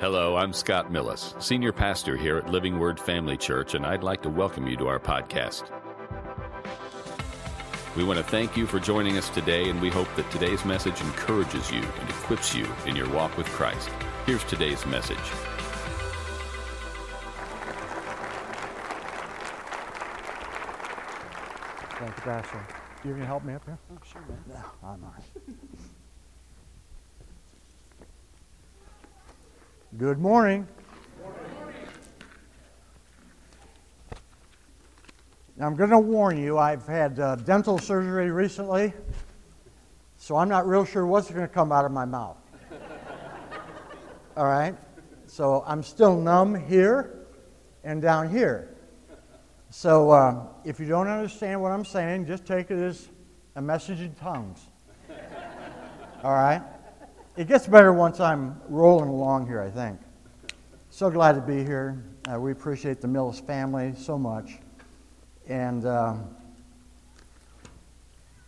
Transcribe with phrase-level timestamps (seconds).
[0.00, 4.22] Hello, I'm Scott Millis, Senior Pastor here at Living Word Family Church, and I'd like
[4.22, 5.64] to welcome you to our podcast.
[7.96, 11.00] We want to thank you for joining us today, and we hope that today's message
[11.00, 13.90] encourages you and equips you in your walk with Christ.
[14.24, 15.18] Here's today's message.
[21.98, 22.66] Thank you, Pastor.
[23.02, 23.78] You're going to help me up here?
[23.90, 24.38] Oh, sure, man.
[24.48, 25.56] No, I'm all right.
[29.96, 30.68] Good morning.
[35.56, 38.92] Now, I'm going to warn you, I've had uh, dental surgery recently,
[40.18, 42.36] so I'm not real sure what's going to come out of my mouth.
[44.36, 44.76] All right?
[45.26, 47.24] So I'm still numb here
[47.82, 48.76] and down here.
[49.70, 53.08] So uh, if you don't understand what I'm saying, just take it as
[53.56, 54.60] a message in tongues.
[56.22, 56.60] All right?
[57.38, 60.00] It gets better once I'm rolling along here, I think.
[60.90, 62.02] So glad to be here.
[62.28, 64.58] Uh, we appreciate the Mills family so much.
[65.46, 66.34] And um,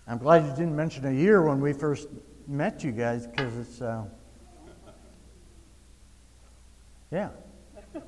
[0.08, 2.08] I'm glad you didn't mention a year when we first
[2.48, 4.06] met you guys because it's, uh,
[7.12, 7.28] yeah.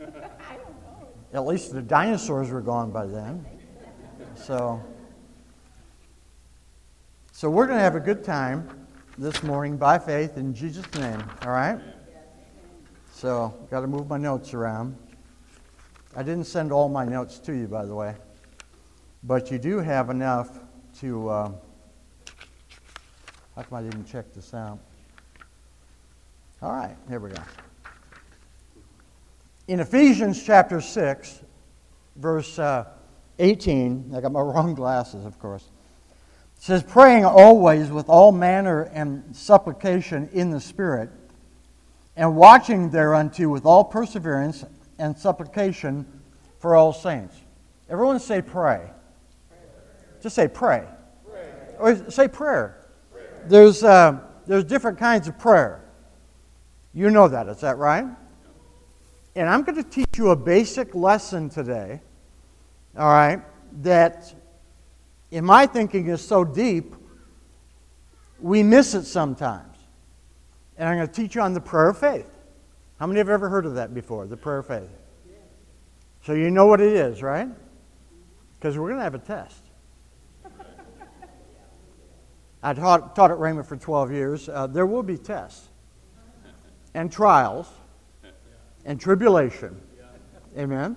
[1.33, 3.47] At least the dinosaurs were gone by then.
[4.35, 4.83] So,
[7.31, 8.82] so we're going to have a good time
[9.23, 11.23] this morning by faith in Jesus' name.
[11.43, 11.79] All right?
[13.13, 14.97] So, got to move my notes around.
[16.17, 18.17] I didn't send all my notes to you, by the way,
[19.23, 20.59] but you do have enough
[20.99, 21.29] to.
[21.29, 21.53] Uh,
[23.55, 24.81] how come I didn't check this out?
[26.61, 27.43] All right, here we go.
[29.69, 31.43] In Ephesians chapter 6,
[32.17, 32.87] verse uh,
[33.39, 35.71] 18, I got my wrong glasses, of course.
[36.63, 41.11] Says, Praying always with all manner and supplication in the Spirit,
[42.15, 44.65] and watching thereunto with all perseverance
[44.97, 46.07] and supplication
[46.61, 47.35] for all saints.
[47.91, 48.89] Everyone say pray.
[50.23, 50.87] Just say pray.
[51.29, 51.51] pray.
[51.81, 52.87] Or say prayer.
[53.11, 53.43] prayer.
[53.49, 55.85] There's, uh, there's different kinds of prayer.
[56.95, 58.07] You know that, is that right?
[59.35, 62.03] And I'm going to teach you a basic lesson today,
[62.97, 63.43] all right,
[63.83, 64.33] that
[65.33, 66.95] in my thinking is so deep,
[68.39, 69.77] we miss it sometimes.
[70.77, 72.29] And I'm going to teach you on the prayer of faith.
[73.01, 74.91] How many have ever heard of that before, the prayer of faith?
[76.25, 77.49] So you know what it is, right?
[78.59, 79.63] Because we're going to have a test.
[82.63, 84.49] I taught, taught at Rhema for 12 years.
[84.49, 85.69] Uh, there will be tests
[86.95, 87.69] and trials
[88.85, 89.81] and tribulation.
[90.57, 90.97] Amen?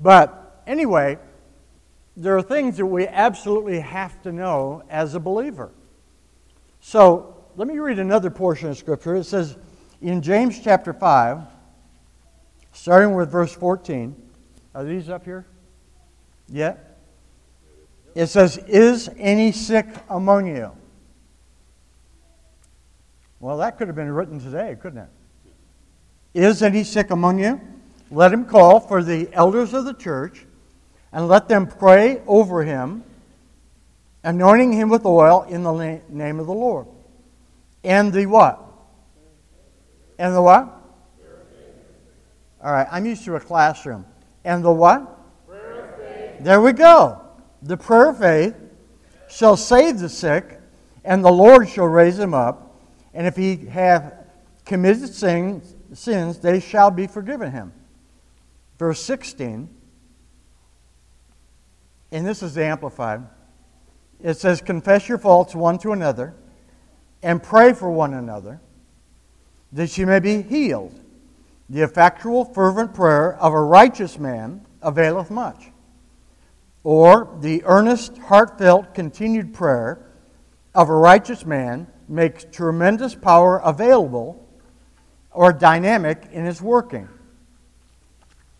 [0.00, 1.18] But anyway,
[2.16, 5.72] there are things that we absolutely have to know as a believer.
[6.80, 9.16] So let me read another portion of Scripture.
[9.16, 9.56] It says
[10.00, 11.40] in James chapter 5,
[12.72, 14.14] starting with verse 14.
[14.74, 15.46] Are these up here?
[16.48, 16.76] Yeah?
[18.14, 20.72] It says, Is any sick among you?
[23.40, 25.08] Well, that could have been written today, couldn't it?
[26.32, 27.60] Is any sick among you?
[28.10, 30.46] Let him call for the elders of the church
[31.14, 33.04] and let them pray over him,
[34.24, 36.88] anointing him with oil in the name of the Lord.
[37.84, 38.60] And the what?
[40.18, 40.80] And the what?
[42.60, 44.04] All right, I'm used to a classroom.
[44.44, 45.08] And the what?
[46.40, 47.20] There we go.
[47.62, 48.56] The prayer of faith
[49.28, 50.60] shall save the sick,
[51.04, 52.76] and the Lord shall raise him up.
[53.14, 54.14] And if he have
[54.64, 57.72] committed sins, sins, they shall be forgiven him.
[58.78, 59.68] Verse 16,
[62.12, 63.22] and this is Amplified.
[64.22, 66.34] It says, Confess your faults one to another
[67.22, 68.60] and pray for one another
[69.72, 70.98] that you may be healed.
[71.68, 75.70] The effectual, fervent prayer of a righteous man availeth much.
[76.84, 80.06] Or the earnest, heartfelt, continued prayer
[80.74, 84.46] of a righteous man makes tremendous power available
[85.30, 87.08] or dynamic in its working.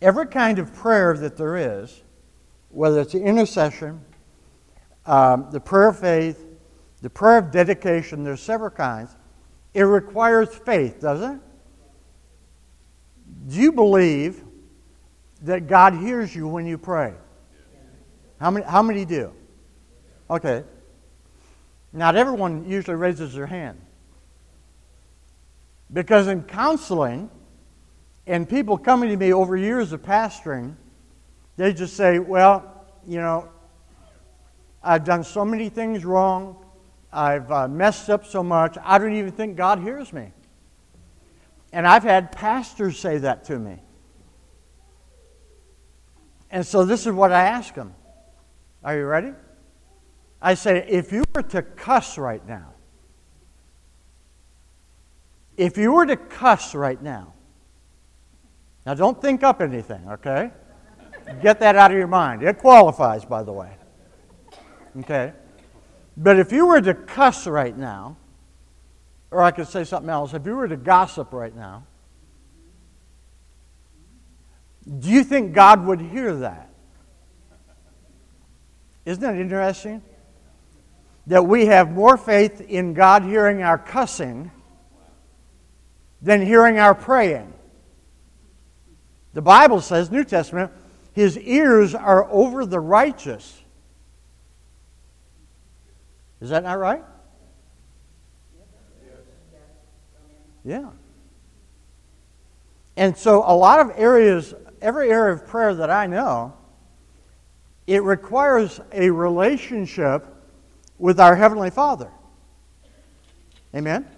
[0.01, 2.03] Every kind of prayer that there is,
[2.75, 4.01] whether it's the intercession,
[5.07, 6.45] um, the prayer of faith,
[7.03, 9.15] the prayer of dedication, there's several kinds.
[9.73, 11.41] It requires faith, doesn't it?
[13.49, 14.43] Do you believe
[15.43, 17.15] that God hears you when you pray?
[18.41, 19.33] How many, how many do?
[20.31, 20.65] Okay.
[21.93, 23.81] Not everyone usually raises their hand.
[25.93, 27.31] Because in counseling,
[28.27, 30.75] and people coming to me over years of pastoring,
[31.57, 33.49] they just say, well, you know,
[34.83, 36.65] I've done so many things wrong.
[37.13, 38.77] I've uh, messed up so much.
[38.83, 40.33] I don't even think God hears me.
[41.73, 43.81] And I've had pastors say that to me.
[46.51, 47.95] And so this is what I ask them.
[48.85, 49.33] Are you ready?
[50.41, 52.75] I say, if you were to cuss right now,
[55.57, 57.33] if you were to cuss right now,
[58.85, 60.51] now don't think up anything, okay?
[61.43, 62.43] Get that out of your mind.
[62.43, 63.71] It qualifies, by the way.
[65.01, 65.33] Okay?
[66.17, 68.17] But if you were to cuss right now,
[69.31, 71.87] or I could say something else, if you were to gossip right now,
[74.99, 76.71] do you think God would hear that?
[79.05, 80.03] Isn't that interesting?
[81.27, 84.51] That we have more faith in God hearing our cussing
[86.21, 87.53] than hearing our praying.
[89.33, 90.71] The Bible says, New Testament,
[91.15, 93.63] his ears are over the righteous.
[96.41, 97.05] Is that not right?
[100.65, 100.91] Yeah.
[102.97, 106.55] And so, a lot of areas, every area of prayer that I know,
[107.87, 110.27] it requires a relationship
[110.99, 112.11] with our Heavenly Father.
[113.75, 114.09] Amen?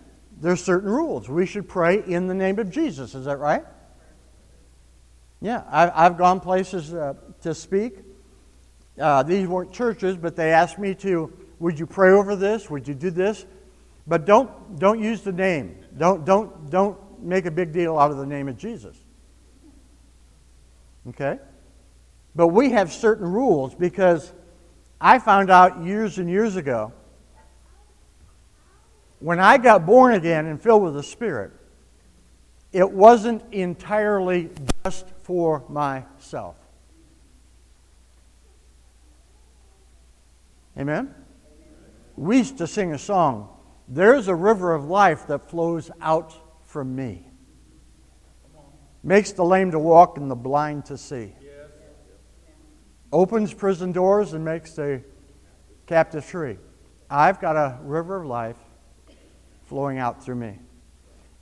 [0.40, 1.28] There's certain rules.
[1.28, 3.14] We should pray in the name of Jesus.
[3.14, 3.64] Is that right?
[5.40, 7.98] Yeah, I, have gone places uh, to speak.
[8.98, 12.70] Uh, these weren't churches, but they asked me to, would you pray over this?
[12.70, 13.44] Would you do this?
[14.06, 15.76] But don't, don't use the name.
[15.96, 18.96] Don't, don't, don't make a big deal out of the name of Jesus.
[21.08, 21.38] Okay?
[22.34, 24.32] But we have certain rules because
[25.00, 26.92] I found out years and years ago
[29.18, 31.52] when I got born again and filled with the Spirit,
[32.76, 34.50] it wasn't entirely
[34.84, 36.56] just for myself.
[40.78, 41.14] Amen?
[42.16, 43.48] We used to sing a song
[43.88, 46.34] There's a river of life that flows out
[46.66, 47.26] from me,
[49.02, 51.32] makes the lame to walk and the blind to see,
[53.10, 55.02] opens prison doors and makes the
[55.86, 56.58] captive free.
[57.08, 58.58] I've got a river of life
[59.64, 60.58] flowing out through me.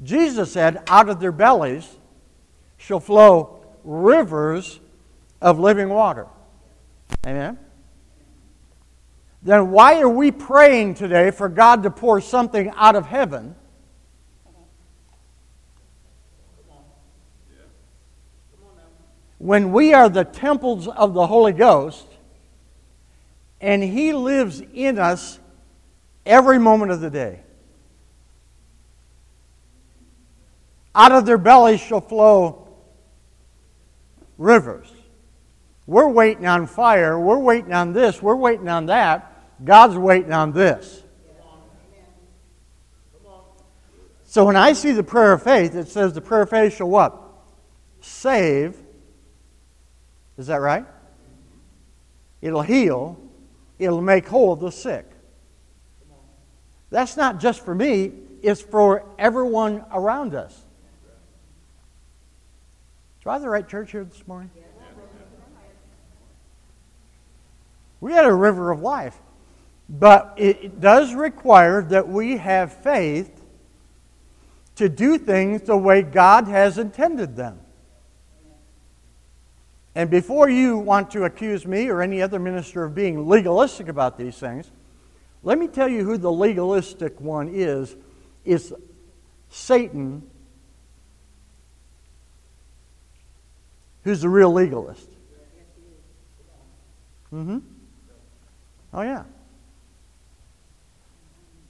[0.03, 1.97] Jesus said, Out of their bellies
[2.77, 4.81] shall flow rivers
[5.41, 6.27] of living water.
[7.27, 7.59] Amen?
[9.43, 13.55] Then why are we praying today for God to pour something out of heaven?
[19.37, 22.07] When we are the temples of the Holy Ghost
[23.61, 25.39] and He lives in us
[26.25, 27.44] every moment of the day.
[30.95, 32.69] Out of their bellies shall flow
[34.39, 34.91] rivers.
[35.87, 37.19] We're waiting on fire.
[37.19, 38.23] We're waiting on this.
[38.23, 39.31] We're waiting on that.
[39.65, 41.03] God's waiting on this.
[44.25, 46.89] So when I see the prayer of faith, it says the prayer of faith shall
[46.89, 47.17] what?
[48.01, 48.77] Save.
[50.37, 50.85] Is that right?
[52.41, 53.17] It'll heal.
[53.79, 55.09] It'll make whole the sick.
[56.91, 58.13] That's not just for me,
[58.43, 60.64] it's for everyone around us.
[63.25, 64.51] Do I have the right church here this morning?
[68.01, 69.19] We had a river of life.
[69.89, 73.43] But it does require that we have faith
[74.77, 77.61] to do things the way God has intended them.
[79.95, 84.19] And before you want to accuse me or any other minister of being legalistic about
[84.19, 84.71] these things,
[85.43, 87.97] let me tell you who the legalistic one is.
[88.45, 88.73] It's
[89.49, 90.29] Satan
[94.05, 95.09] who's the real legalist.
[97.33, 97.59] Mm-hmm.
[98.93, 99.25] Oh, yeah.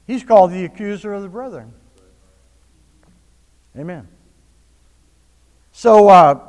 [0.07, 1.73] He's called the accuser of the brethren.
[3.79, 4.07] Amen.
[5.73, 6.41] So, uh,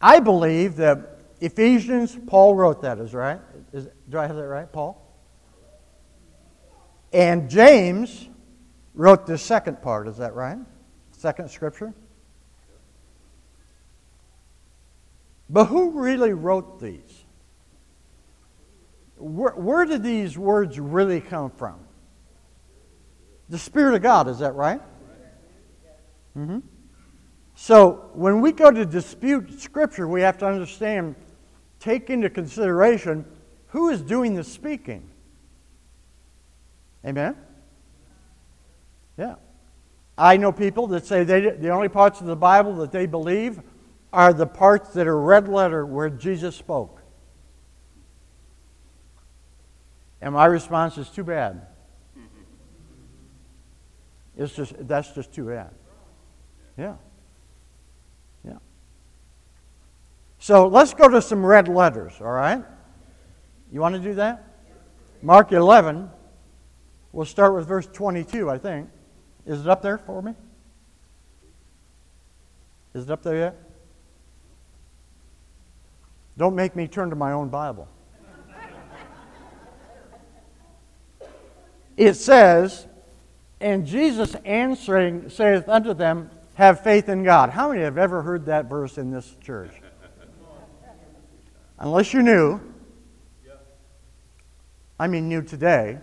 [0.00, 3.40] I believe that Ephesians, Paul wrote that, is right?
[3.72, 5.02] Is, do I have that right, Paul?
[7.12, 8.28] And James
[8.94, 10.58] wrote the second part, is that right?
[11.12, 11.92] Second scripture?
[15.48, 17.24] But who really wrote these?
[19.16, 21.78] Where, where did these words really come from?
[23.48, 24.80] The Spirit of God, is that right?
[26.36, 26.58] Mm-hmm.
[27.54, 31.14] So when we go to dispute Scripture, we have to understand,
[31.80, 33.24] take into consideration
[33.68, 35.08] who is doing the speaking.
[37.04, 37.36] Amen?
[39.16, 39.36] Yeah.
[40.18, 43.60] I know people that say they, the only parts of the Bible that they believe
[44.16, 47.02] are the parts that are red letter where Jesus spoke.
[50.22, 51.66] And my response is too bad.
[54.34, 55.70] It's just that's just too bad.
[56.78, 56.94] Yeah.
[58.42, 58.56] Yeah.
[60.38, 62.64] So let's go to some red letters, all right?
[63.70, 64.46] You want to do that?
[65.20, 66.08] Mark 11.
[67.12, 68.88] We'll start with verse 22, I think.
[69.44, 70.32] Is it up there for me?
[72.94, 73.65] Is it up there yet?
[76.38, 77.88] Don't make me turn to my own Bible.
[81.96, 82.86] it says,
[83.60, 87.50] And Jesus answering saith unto them, Have faith in God.
[87.50, 89.72] How many have ever heard that verse in this church?
[91.78, 92.60] Unless you're new,
[94.98, 95.98] I mean new today,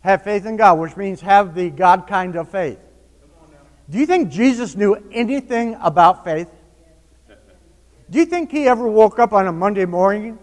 [0.00, 2.78] have faith in God, which means have the God kind of faith.
[3.90, 6.48] Do you think Jesus knew anything about faith?
[8.10, 10.38] Do you think he ever woke up on a Monday morning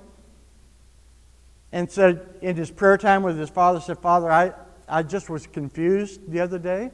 [1.72, 4.54] and said in his prayer time with his father, said, Father, I,
[4.88, 6.92] I just was confused the other day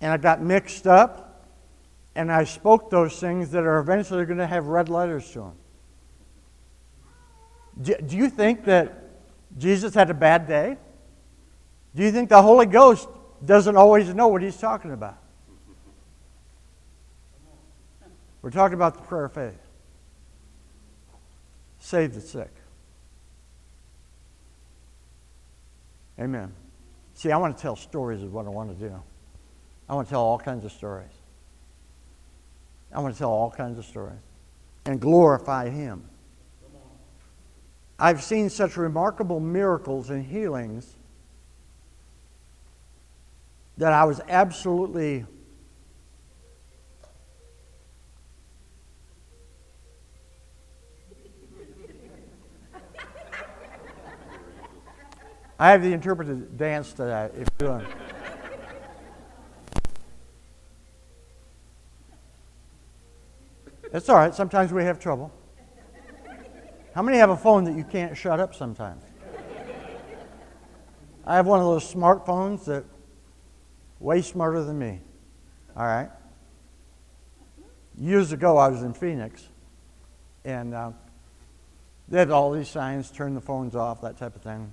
[0.00, 1.46] and I got mixed up
[2.14, 5.52] and I spoke those things that are eventually going to have red letters to them.
[7.80, 9.04] Do, do you think that
[9.58, 10.76] Jesus had a bad day?
[11.94, 13.08] Do you think the Holy Ghost
[13.44, 15.19] doesn't always know what he's talking about?
[18.42, 19.58] We're talking about the prayer of faith.
[21.78, 22.50] Save the sick.
[26.18, 26.52] Amen.
[27.14, 28.94] See, I want to tell stories is what I want to do.
[29.88, 31.10] I want to tell all kinds of stories.
[32.92, 34.18] I want to tell all kinds of stories
[34.84, 36.04] and glorify Him.
[37.98, 40.96] I've seen such remarkable miracles and healings
[43.76, 45.26] that I was absolutely
[55.60, 57.86] I have the interpreted dance to that if you're doing.
[63.92, 64.34] It's all right.
[64.34, 65.30] Sometimes we have trouble.
[66.94, 69.02] How many have a phone that you can't shut up sometimes?
[71.26, 72.84] I have one of those smartphones that
[73.98, 75.02] way smarter than me.
[75.76, 76.08] All right.
[77.98, 79.46] Years ago, I was in Phoenix,
[80.42, 80.92] and uh,
[82.08, 84.72] they had all these signs: turn the phones off, that type of thing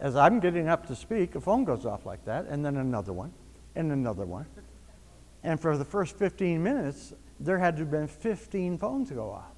[0.00, 3.12] as I'm getting up to speak, a phone goes off like that, and then another
[3.12, 3.32] one,
[3.74, 4.46] and another one.
[5.42, 9.52] And for the first 15 minutes, there had to have been 15 phones go off.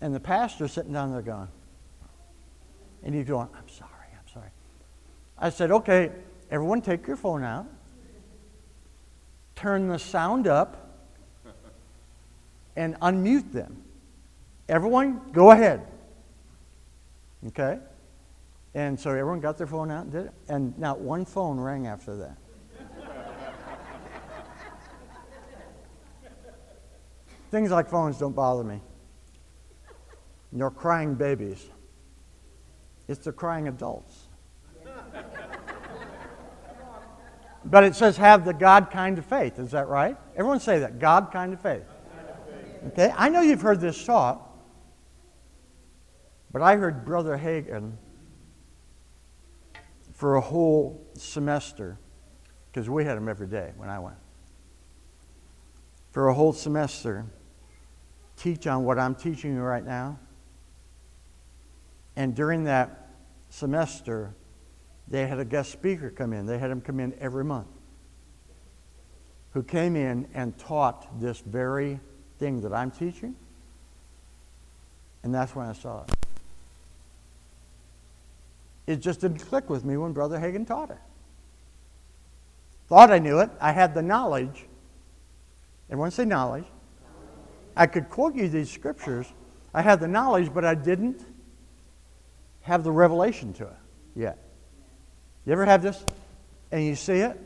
[0.00, 1.48] And the pastor's sitting down there going,
[3.04, 4.48] and he's going, I'm sorry, I'm sorry.
[5.38, 6.10] I said, okay,
[6.50, 7.66] everyone take your phone out,
[9.54, 10.88] turn the sound up,
[12.76, 13.82] and unmute them.
[14.68, 15.86] Everyone, go ahead.
[17.48, 17.78] Okay?
[18.74, 20.32] And so everyone got their phone out and did it.
[20.48, 22.38] And not one phone rang after that.
[27.50, 28.80] Things like phones don't bother me.
[30.52, 31.66] Nor crying babies.
[33.08, 34.28] It's the crying adults.
[37.66, 39.58] but it says have the God kind of faith.
[39.58, 40.16] Is that right?
[40.34, 40.98] Everyone say that.
[40.98, 41.84] God kind of faith.
[42.88, 43.12] Okay?
[43.16, 44.48] I know you've heard this taught.
[46.52, 47.92] But I heard Brother Hagin
[50.12, 51.98] for a whole semester,
[52.70, 54.18] because we had him every day when I went,
[56.10, 57.24] for a whole semester,
[58.36, 60.18] teach on what I'm teaching you right now.
[62.16, 63.08] And during that
[63.48, 64.34] semester,
[65.08, 66.44] they had a guest speaker come in.
[66.44, 67.68] They had him come in every month,
[69.52, 71.98] who came in and taught this very
[72.38, 73.34] thing that I'm teaching.
[75.22, 76.10] And that's when I saw it.
[78.86, 80.98] It just didn't click with me when Brother Hagin taught it.
[82.88, 83.50] Thought I knew it.
[83.60, 84.66] I had the knowledge.
[85.88, 86.64] Everyone say knowledge.
[87.76, 89.26] I could quote you these scriptures.
[89.72, 91.24] I had the knowledge, but I didn't
[92.62, 93.76] have the revelation to it
[94.14, 94.38] yet.
[95.46, 96.04] You ever have this
[96.70, 97.40] and you see it?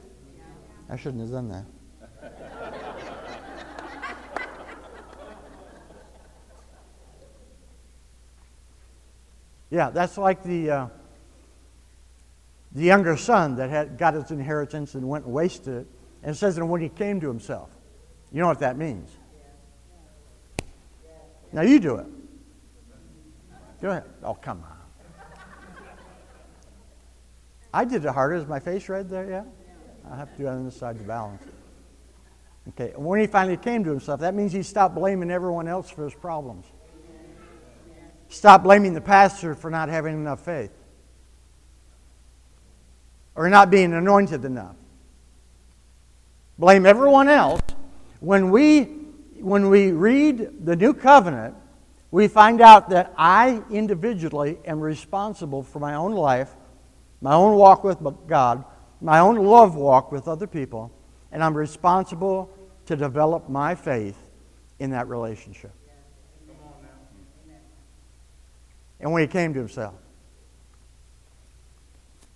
[0.88, 1.64] I shouldn't have done that.
[9.71, 10.71] yeah, that's like the.
[10.71, 10.88] Uh,
[12.76, 15.87] the younger son that had got his inheritance and went and wasted it.
[16.23, 17.71] And it says, and when he came to himself.
[18.30, 19.11] You know what that means.
[21.54, 22.06] Now you do it.
[23.80, 24.04] Go ahead.
[24.23, 24.76] Oh, come on.
[27.73, 28.35] I did it harder.
[28.35, 29.45] Is my face red there Yeah?
[30.11, 31.42] I have to do it on this side to balance.
[31.47, 31.54] It.
[32.68, 32.92] Okay.
[32.95, 36.14] When he finally came to himself, that means he stopped blaming everyone else for his
[36.14, 36.66] problems.
[38.28, 40.73] Stop blaming the pastor for not having enough faith.
[43.37, 44.76] Or not being anointed enough.
[46.59, 47.61] Blame everyone else.
[48.21, 48.85] When we,
[49.40, 51.55] when we read the new covenant,
[52.11, 56.55] we find out that I individually am responsible for my own life,
[57.21, 58.64] my own walk with God,
[59.02, 60.90] my own love walk with other people,
[61.31, 62.50] and I'm responsible
[62.87, 64.16] to develop my faith
[64.78, 65.73] in that relationship.
[68.99, 69.95] And when he came to himself.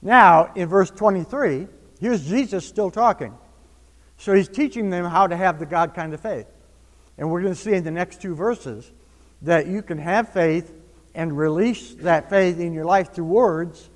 [0.02, 1.66] Now, in verse 23,
[2.00, 3.36] here's Jesus still talking.
[4.16, 6.46] So he's teaching them how to have the God kind of faith.
[7.18, 8.90] And we're going to see in the next two verses
[9.42, 10.72] that you can have faith
[11.14, 13.90] and release that faith in your life through words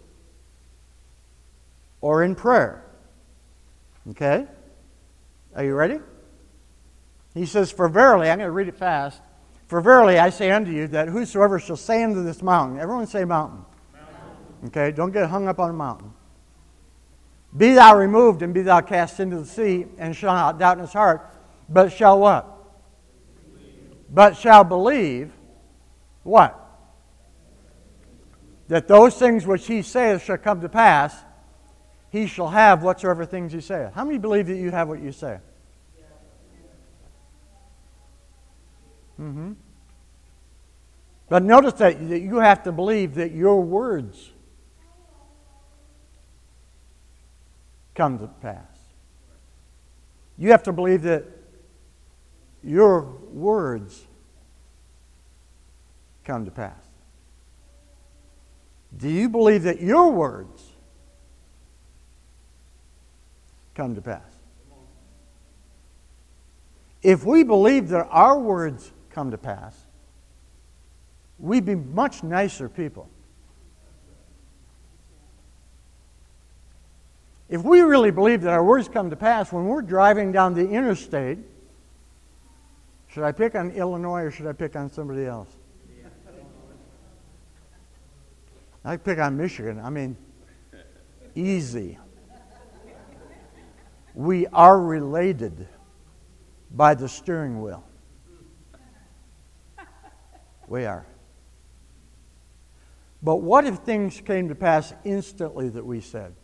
[2.01, 2.85] or in prayer.
[4.11, 4.47] Okay?
[5.55, 6.01] Are you ready?
[7.35, 9.21] He says, For verily, I'm going to read it fast.
[9.67, 13.25] For verily I say unto you that whosoever shall say unto this mountain, everyone say
[13.25, 13.65] mountain.
[14.67, 16.13] Okay, don't get hung up on a mountain.
[17.57, 20.85] Be thou removed and be thou cast into the sea, and shall not doubt in
[20.85, 21.31] his heart,
[21.69, 22.51] but shall what?
[24.11, 25.33] But shall believe
[26.23, 26.61] what?
[28.69, 31.15] That those things which he saith shall come to pass,
[32.11, 33.93] he shall have whatsoever things he saith.
[33.93, 35.39] How many believe that you have what you say?
[39.21, 39.53] Mm-hmm.
[41.29, 44.31] But notice that you have to believe that your words
[47.95, 48.61] come to pass.
[50.37, 51.25] You have to believe that
[52.63, 54.05] your words
[56.25, 56.73] come to pass.
[58.97, 60.63] Do you believe that your words
[63.75, 64.23] come to pass?
[67.03, 69.85] If we believe that our words come to pass,
[71.39, 73.11] we'd be much nicer people.
[77.49, 80.69] If we really believe that our words come to pass when we're driving down the
[80.69, 81.39] interstate,
[83.09, 85.49] should I pick on Illinois or should I pick on somebody else?
[88.85, 89.81] I pick on Michigan.
[89.83, 90.17] I mean,
[91.35, 91.99] easy.
[94.15, 95.67] We are related
[96.71, 97.85] by the steering wheel.
[100.67, 101.07] We are.
[103.23, 106.35] But what if things came to pass instantly that we said?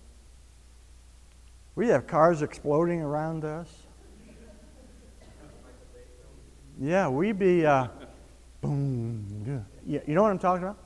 [1.80, 3.66] We have cars exploding around us.
[6.78, 7.88] Yeah, we be uh,
[8.60, 9.64] boom.
[9.86, 10.76] Yeah, you know what I'm talking about?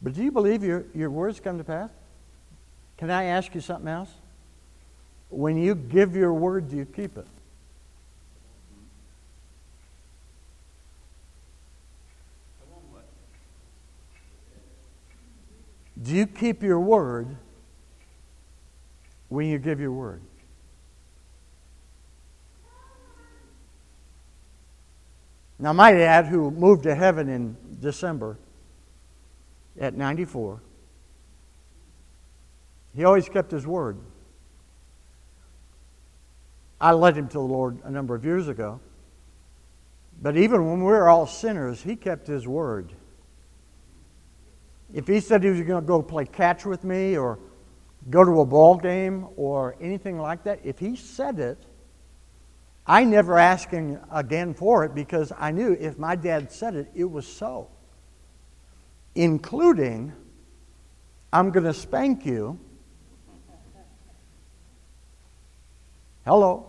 [0.00, 1.90] But do you believe your, your words come to pass?
[2.98, 4.10] Can I ask you something else?
[5.28, 7.26] When you give your word, do you keep it?
[16.00, 17.34] Do you keep your word
[19.32, 20.20] when you give your word?
[25.58, 28.36] Now, my dad, who moved to heaven in December
[29.80, 30.60] at 94,
[32.94, 33.98] he always kept his word.
[36.80, 38.80] I led him to the Lord a number of years ago.
[40.20, 42.92] But even when we were all sinners, he kept his word.
[44.92, 47.38] If he said he was going to go play catch with me or
[48.10, 51.58] go to a ball game or anything like that, if he said it,
[52.86, 56.90] I never asked him again for it because I knew if my dad said it,
[56.94, 57.68] it was so.
[59.14, 60.12] Including,
[61.32, 62.58] I'm going to spank you.
[66.24, 66.66] Hello.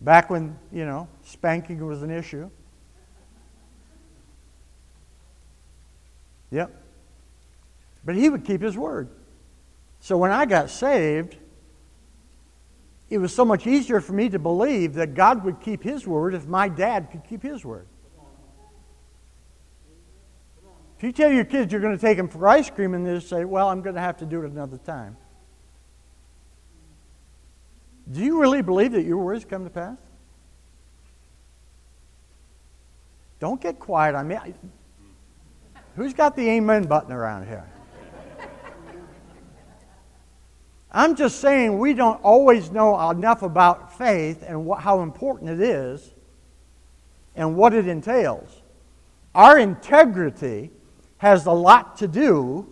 [0.00, 2.50] Back when, you know, spanking was an issue.
[6.50, 6.82] Yep.
[8.04, 9.08] But he would keep his word.
[10.06, 11.34] So when I got saved,
[13.10, 16.32] it was so much easier for me to believe that God would keep his word
[16.32, 17.88] if my dad could keep his word.
[20.96, 23.18] If you tell your kids you're going to take them for ice cream and they
[23.18, 25.16] say, well, I'm going to have to do it another time.
[28.12, 29.98] Do you really believe that your words come to pass?
[33.40, 34.36] Don't get quiet on me.
[35.96, 37.68] Who's got the amen button around here?
[40.90, 46.12] I'm just saying we don't always know enough about faith and how important it is
[47.34, 48.62] and what it entails.
[49.34, 50.70] Our integrity
[51.18, 52.66] has a lot to do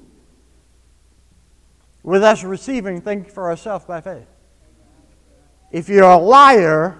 [2.03, 4.27] with us receiving things for ourselves by faith.
[5.71, 6.99] If you're a liar,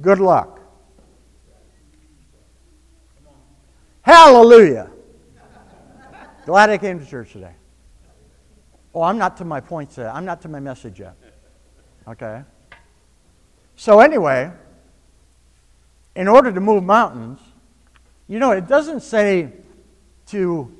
[0.00, 0.60] good luck.
[4.02, 4.90] Hallelujah.
[6.44, 7.54] Glad I came to church today.
[8.96, 10.14] Oh, I'm not to my points yet.
[10.14, 11.16] I'm not to my message yet.
[12.08, 12.42] Okay?
[13.76, 14.50] So, anyway,
[16.14, 17.38] in order to move mountains,
[18.26, 19.52] you know, it doesn't say
[20.28, 20.74] to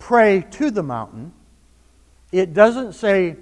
[0.00, 1.32] pray to the mountain,
[2.32, 3.36] it doesn't say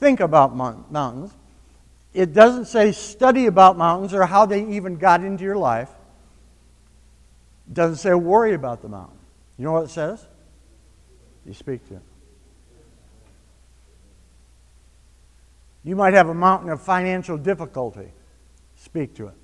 [0.00, 1.30] think about mountains,
[2.12, 5.90] it doesn't say study about mountains or how they even got into your life.
[7.68, 9.18] It doesn't say worry about the mountain.
[9.56, 10.26] You know what it says?
[11.46, 12.02] You speak to it.
[15.84, 18.12] You might have a mountain of financial difficulty.
[18.76, 19.34] Speak to it.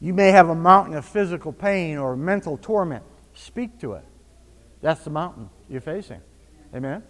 [0.00, 3.04] You may have a mountain of physical pain or mental torment.
[3.34, 4.04] Speak to it.
[4.80, 6.20] That's the mountain you're facing.
[6.74, 7.02] Amen?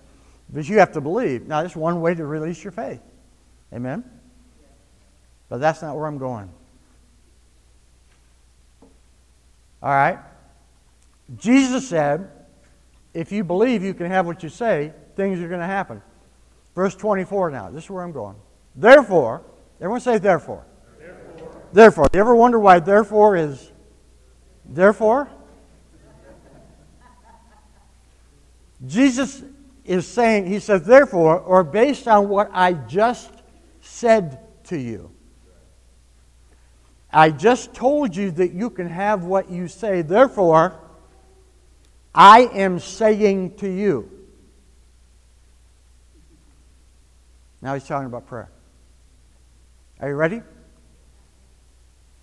[0.50, 1.46] But you have to believe.
[1.46, 3.02] Now, there's one way to release your faith.
[3.72, 4.04] Amen?
[5.48, 6.50] But that's not where I'm going.
[9.82, 10.18] All right?
[11.36, 12.30] Jesus said,
[13.12, 16.02] if you believe you can have what you say, things are going to happen.
[16.78, 17.70] Verse 24 now.
[17.70, 18.36] This is where I'm going.
[18.76, 19.42] Therefore,
[19.80, 20.64] everyone say therefore.
[20.96, 21.62] Therefore.
[21.72, 22.06] Therefore.
[22.14, 23.72] You ever wonder why therefore is
[24.64, 25.28] therefore?
[28.86, 29.42] Jesus
[29.84, 33.32] is saying, he says, therefore, or based on what I just
[33.80, 35.10] said to you.
[37.12, 40.02] I just told you that you can have what you say.
[40.02, 40.78] Therefore,
[42.14, 44.17] I am saying to you.
[47.60, 48.50] Now he's talking about prayer.
[50.00, 50.42] Are you ready?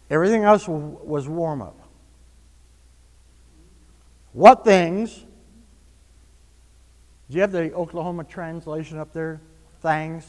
[0.10, 1.78] Everything else was warm up.
[4.34, 5.26] What things?
[7.30, 9.42] Do you have the Oklahoma translation up there?
[9.82, 10.26] Things.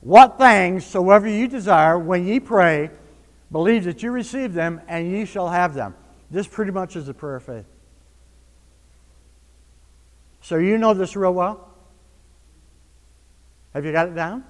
[0.00, 2.90] What things soever you desire, when ye pray,
[3.52, 5.94] believe that you receive them, and ye shall have them.
[6.30, 7.66] This pretty much is the prayer of faith.
[10.40, 11.69] So you know this real well?
[13.74, 14.44] Have you got it down?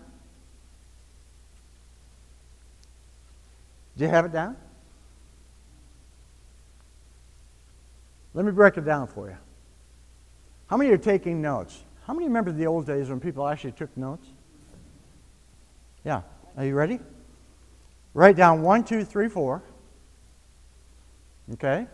[3.97, 4.57] Do you have it down?
[8.33, 9.37] Let me break it down for you.
[10.69, 11.83] How many are taking notes?
[12.07, 14.27] How many remember the old days when people actually took notes?
[16.05, 16.23] Yeah.
[16.57, 17.01] Are you ready?
[18.15, 19.63] Write down one, two, three, four.
[21.53, 21.87] Okay?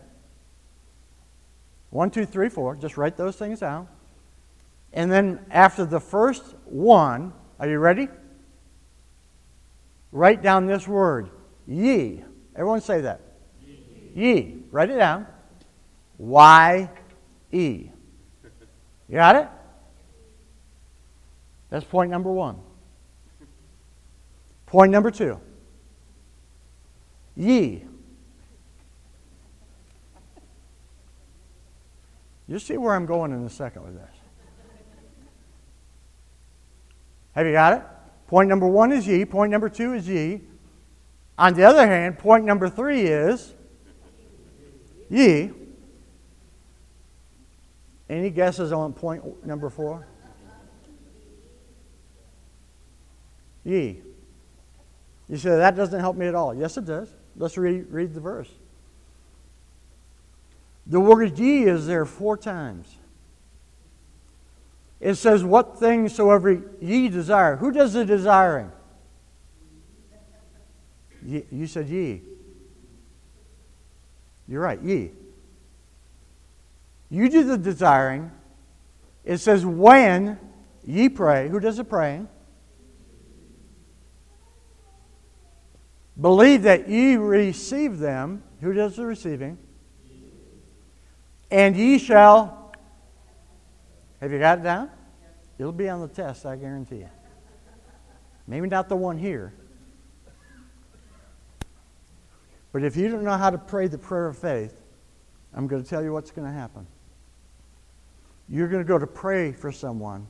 [1.89, 2.75] One, two, three, four.
[2.75, 3.87] Just write those things down.
[4.93, 8.07] And then after the first one, are you ready?
[10.11, 11.29] Write down this word,
[11.67, 12.23] ye.
[12.55, 13.21] Everyone say that.
[13.65, 14.11] Ye.
[14.15, 14.57] ye.
[14.71, 15.27] Write it down.
[16.17, 16.89] Y
[17.51, 17.89] E.
[19.07, 19.47] You got it?
[21.69, 22.57] That's point number one.
[24.65, 25.39] Point number two.
[27.35, 27.83] Ye.
[32.47, 34.16] You see where I'm going in a second with this.
[37.37, 37.83] Have you got it?
[38.25, 39.23] Point number one is ye.
[39.23, 40.41] Point number two is ye.
[41.37, 43.53] On the other hand, point number three is
[45.07, 45.51] ye.
[48.09, 50.07] Any guesses on point number four?
[53.63, 54.01] Ye.
[55.29, 56.55] You say, that doesn't help me at all.
[56.55, 57.09] Yes, it does.
[57.35, 58.49] Let's read, read the verse.
[60.87, 62.96] The word ye is there four times.
[65.07, 67.55] It says, What things soever ye desire.
[67.55, 68.69] Who does the desiring?
[71.25, 72.23] Ye, you said ye.
[74.49, 75.11] You're right, ye.
[77.09, 78.31] You do the desiring.
[79.23, 80.37] It says, When
[80.83, 81.47] ye pray.
[81.47, 82.27] Who does the praying?
[86.19, 88.43] Believe that ye receive them.
[88.59, 89.57] Who does the receiving?
[91.49, 92.73] And ye shall.
[94.19, 94.89] Have you got it down?
[95.57, 97.09] It'll be on the test, I guarantee you.
[98.47, 99.53] Maybe not the one here.
[102.71, 104.81] But if you don't know how to pray the prayer of faith,
[105.53, 106.85] I'm going to tell you what's going to happen.
[108.47, 110.27] You're going to go to pray for someone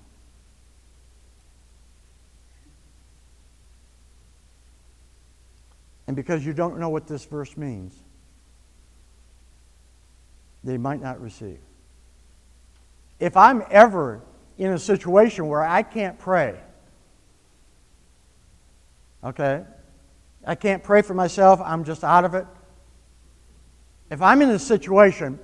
[6.08, 7.94] And because you don't know what this verse means,
[10.64, 11.60] they might not receive.
[13.20, 14.22] If I'm ever
[14.58, 16.60] in a situation where I can't pray,
[19.24, 19.64] okay,
[20.46, 22.46] I can't pray for myself, I'm just out of it.
[24.10, 25.40] If I'm in a situation,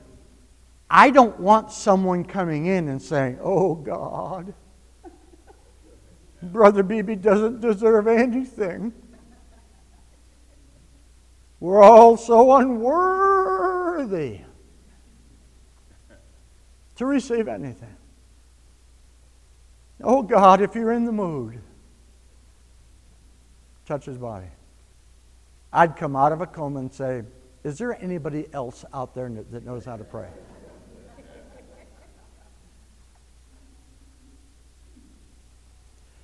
[0.89, 4.53] I don't want someone coming in and saying, Oh God,
[6.41, 8.93] Brother Beebe doesn't deserve anything.
[11.59, 14.41] We're all so unworthy.
[16.95, 17.92] to receive anything.
[20.03, 21.61] Oh God, if you're in the mood,
[23.85, 24.47] touch his body.
[25.71, 27.23] I'd come out of a coma and say,
[27.63, 30.27] Is there anybody else out there that knows how to pray?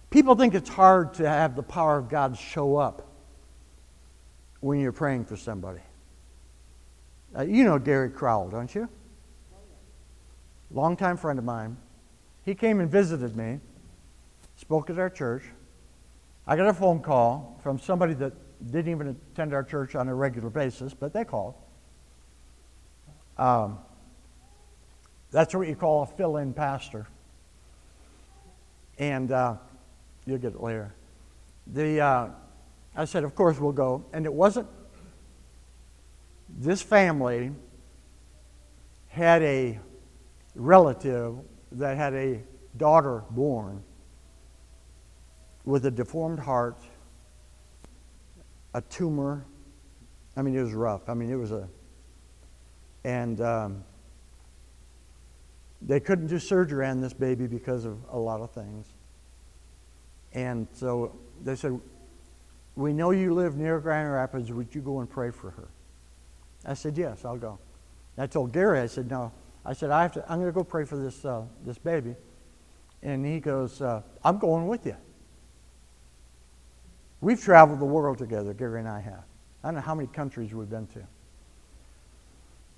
[0.10, 3.08] People think it's hard to have the power of God show up
[4.60, 5.82] when you're praying for somebody.
[7.38, 8.90] Uh, you know Gary Crowell, don't you?
[10.72, 11.78] Longtime friend of mine.
[12.44, 13.60] He came and visited me,
[14.60, 15.44] spoke at our church.
[16.46, 18.34] I got a phone call from somebody that
[18.72, 21.56] didn't even attend our church on a regular basis, but they called.
[23.38, 23.80] Um,
[25.32, 27.08] that's what you call a fill in pastor.
[28.98, 29.56] And uh,
[30.30, 30.94] You'll get it later.
[31.66, 32.30] The, uh,
[32.96, 34.06] I said, of course we'll go.
[34.14, 34.68] And it wasn't,
[36.48, 37.52] this family
[39.08, 39.80] had a
[40.54, 41.36] relative
[41.72, 42.44] that had a
[42.78, 43.82] daughter born
[45.70, 46.80] with a deformed heart,
[48.74, 49.46] a tumor.
[50.36, 51.08] I mean, it was rough.
[51.08, 51.70] I mean, it was a,
[53.04, 53.84] and um,
[55.80, 58.88] they couldn't do surgery on this baby because of a lot of things.
[60.34, 61.80] And so they said,
[62.76, 64.52] We know you live near Grand Rapids.
[64.52, 65.68] Would you go and pray for her?
[66.66, 67.60] I said, Yes, I'll go.
[68.18, 69.32] And I told Gary, I said, No.
[69.64, 72.16] I said, I have to, I'm going to go pray for this, uh, this baby.
[73.04, 74.96] And he goes, uh, I'm going with you.
[77.22, 79.24] We've traveled the world together, Gary and I have.
[79.64, 81.02] I don't know how many countries we've been to.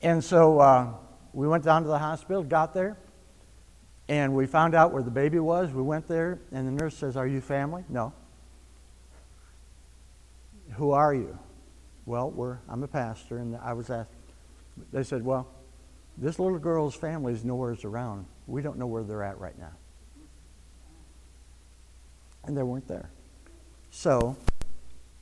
[0.01, 0.93] And so uh,
[1.33, 2.97] we went down to the hospital, got there,
[4.09, 5.71] and we found out where the baby was.
[5.71, 7.83] We went there, and the nurse says, Are you family?
[7.87, 8.13] No.
[10.71, 11.37] Who are you?
[12.05, 14.09] Well, we're, I'm a pastor, and I was asked,
[14.91, 15.47] they said, Well,
[16.17, 18.25] this little girl's family is nowhere around.
[18.47, 19.71] We don't know where they're at right now.
[22.43, 23.11] And they weren't there.
[23.91, 24.37] So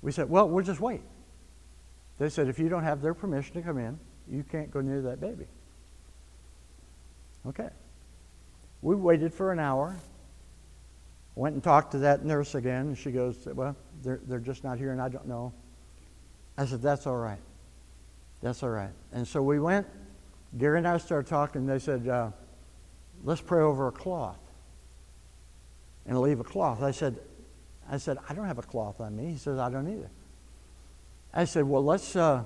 [0.01, 1.01] we said, Well, we'll just wait.
[2.19, 5.01] They said, If you don't have their permission to come in, you can't go near
[5.01, 5.45] that baby.
[7.47, 7.69] Okay.
[8.81, 9.97] We waited for an hour.
[11.35, 14.77] Went and talked to that nurse again, and she goes, Well, they're, they're just not
[14.77, 15.51] here, and I don't know.
[16.57, 17.41] I said, That's all right.
[18.41, 18.91] That's all right.
[19.11, 19.87] And so we went.
[20.57, 21.65] Gary and I started talking.
[21.65, 22.31] They said, uh,
[23.23, 24.39] Let's pray over a cloth
[26.05, 26.81] and leave a cloth.
[26.81, 27.19] I said,
[27.89, 29.31] I said, I don't have a cloth on me.
[29.31, 30.09] He says, I don't either.
[31.33, 32.43] I said, Well, let's, uh,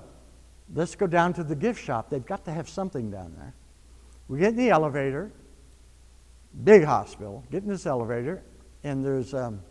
[0.74, 2.10] let's go down to the gift shop.
[2.10, 3.54] They've got to have something down there.
[4.28, 5.30] We get in the elevator
[6.62, 8.42] big hospital, get in this elevator,
[8.84, 9.62] and there's, um,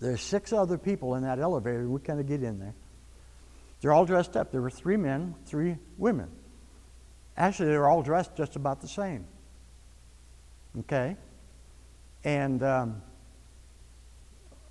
[0.00, 1.88] there's six other people in that elevator.
[1.88, 2.74] We kind of get in there.
[3.80, 4.50] They're all dressed up.
[4.50, 6.28] There were three men, three women.
[7.36, 9.26] Actually, they were all dressed just about the same.
[10.80, 11.16] Okay?
[12.24, 13.02] And um,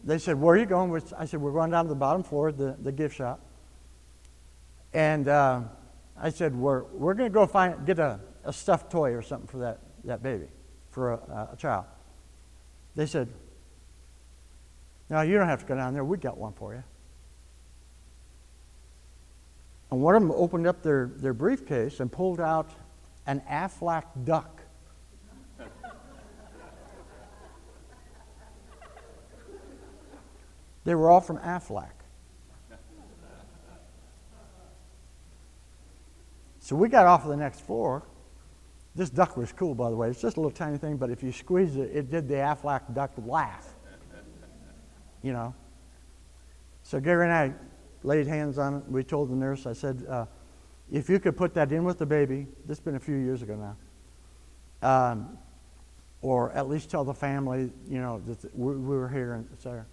[0.04, 1.02] they said, Where are you going?
[1.18, 3.40] I said, We're going down to the bottom floor the, the gift shop.
[4.94, 5.62] And uh,
[6.20, 9.48] I said, We're, we're going to go find, get a, a stuffed toy or something
[9.48, 10.48] for that, that baby
[10.90, 11.86] for a, a child.
[12.96, 13.30] They said,
[15.10, 16.04] Now, you don't have to go down there.
[16.04, 16.84] We got one for you.
[19.92, 22.72] And one of them opened up their, their briefcase and pulled out
[23.28, 24.61] an Aflac duck.
[30.84, 31.92] They were all from Aflac.
[36.60, 38.04] So we got off of the next floor
[38.94, 40.10] this duck was cool, by the way.
[40.10, 42.94] It's just a little tiny thing, but if you squeeze it, it did the Aflac
[42.94, 43.68] duck laugh.
[45.24, 45.56] You know?
[46.84, 47.54] So Gary and I
[48.04, 48.84] laid hands on it.
[48.90, 50.26] We told the nurse, I said, uh,
[50.92, 53.42] if you could put that in with the baby, this has been a few years
[53.42, 53.76] ago
[54.82, 55.38] now, um,
[56.22, 59.86] or at least tell the family, you know, that we, we were here, and etc.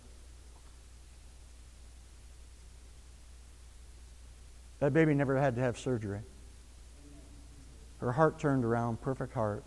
[4.80, 6.20] That baby never had to have surgery.
[7.98, 9.64] Her heart turned around, perfect heart.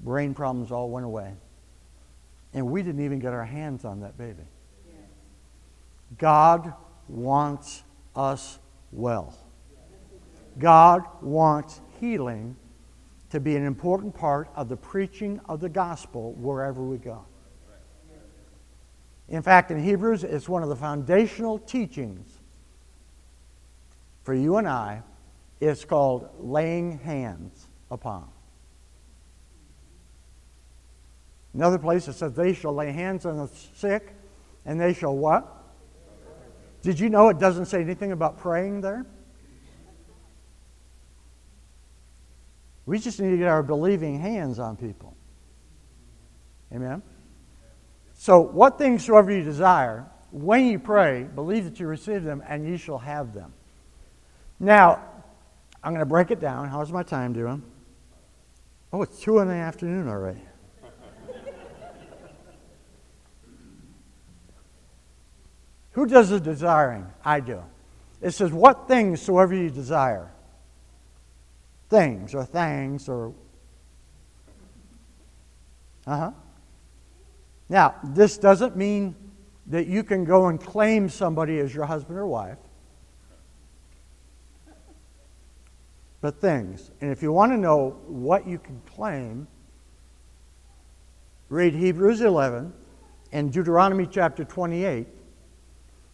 [0.00, 1.34] Brain problems all went away.
[2.52, 4.42] And we didn't even get our hands on that baby.
[6.18, 6.72] God
[7.08, 7.82] wants
[8.14, 8.58] us
[8.92, 9.34] well.
[10.58, 12.56] God wants healing
[13.30, 17.24] to be an important part of the preaching of the gospel wherever we go.
[19.28, 22.35] In fact, in Hebrews, it's one of the foundational teachings
[24.26, 25.02] for you and I
[25.60, 28.28] it's called laying hands upon.
[31.54, 34.14] Another place it says, They shall lay hands on the sick,
[34.66, 35.50] and they shall what?
[36.82, 39.06] Did you know it doesn't say anything about praying there?
[42.84, 45.16] We just need to get our believing hands on people.
[46.72, 47.02] Amen?
[48.12, 52.68] So, what things soever you desire, when you pray, believe that you receive them, and
[52.68, 53.54] you shall have them.
[54.58, 55.02] Now,
[55.82, 56.68] I'm going to break it down.
[56.68, 57.62] How's my time doing?
[58.92, 60.40] Oh, it's two in the afternoon already.
[65.92, 67.06] Who does the desiring?
[67.24, 67.62] I do.
[68.22, 70.32] It says, What things soever you desire.
[71.88, 73.34] Things or things or.
[76.06, 76.30] Uh huh.
[77.68, 79.14] Now, this doesn't mean
[79.66, 82.58] that you can go and claim somebody as your husband or wife,
[86.20, 86.90] but things.
[87.00, 89.46] And if you want to know what you can claim,
[91.48, 92.72] read Hebrews 11
[93.32, 95.06] and Deuteronomy chapter 28,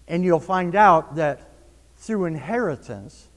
[0.08, 1.52] and you'll find out that
[1.96, 3.28] through inheritance,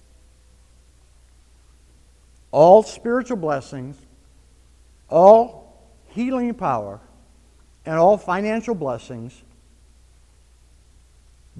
[2.51, 3.97] all spiritual blessings,
[5.09, 6.99] all healing power,
[7.85, 9.43] and all financial blessings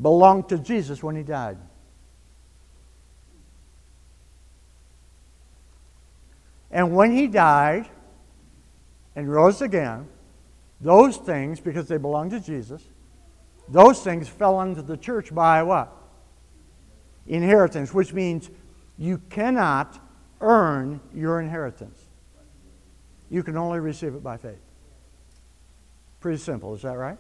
[0.02, 1.58] belonged to Jesus when he died.
[6.76, 7.88] And when he died
[9.16, 10.10] and rose again,
[10.82, 12.84] those things, because they belong to Jesus,
[13.70, 15.90] those things fell onto the church by what?
[17.28, 18.50] Inheritance, which means
[18.98, 19.98] you cannot
[20.42, 21.98] earn your inheritance.
[23.30, 24.60] You can only receive it by faith.
[26.20, 27.18] Pretty simple, is that right?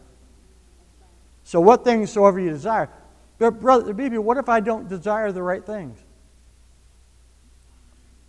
[1.45, 2.89] So, what things soever you desire.
[3.37, 6.03] But, brother, Beebe, what if I don't desire the right things?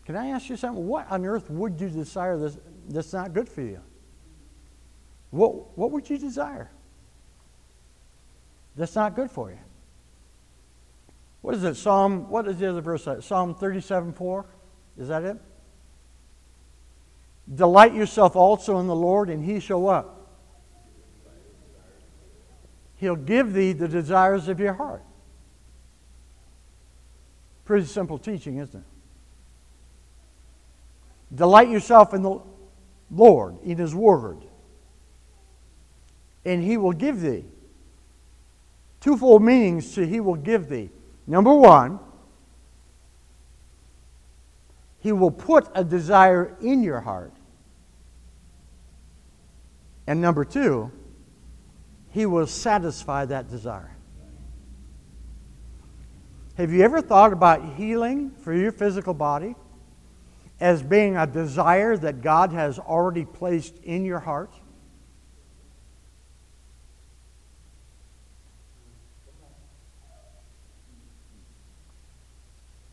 [0.06, 0.86] Can I ask you something?
[0.86, 2.56] What on earth would you desire this,
[2.88, 3.80] that's not good for you?
[5.30, 6.70] What, what would you desire
[8.76, 9.58] that's not good for you?
[11.42, 11.74] What is it?
[11.74, 13.08] Psalm, what is the other verse?
[13.20, 14.46] Psalm 37 4?
[14.96, 15.38] Is that it?
[17.52, 20.12] Delight yourself also in the Lord, and he shall what?
[22.96, 25.02] He'll give thee the desires of your heart.
[27.64, 28.95] Pretty simple teaching, isn't it?
[31.36, 32.40] Delight yourself in the
[33.10, 34.38] Lord, in His Word,
[36.44, 37.44] and He will give thee.
[39.00, 40.90] Twofold meanings to He will give thee.
[41.26, 42.00] Number one,
[44.98, 47.32] He will put a desire in your heart.
[50.06, 50.90] And number two,
[52.10, 53.94] he will satisfy that desire.
[56.54, 59.54] Have you ever thought about healing for your physical body
[60.60, 64.54] as being a desire that God has already placed in your heart?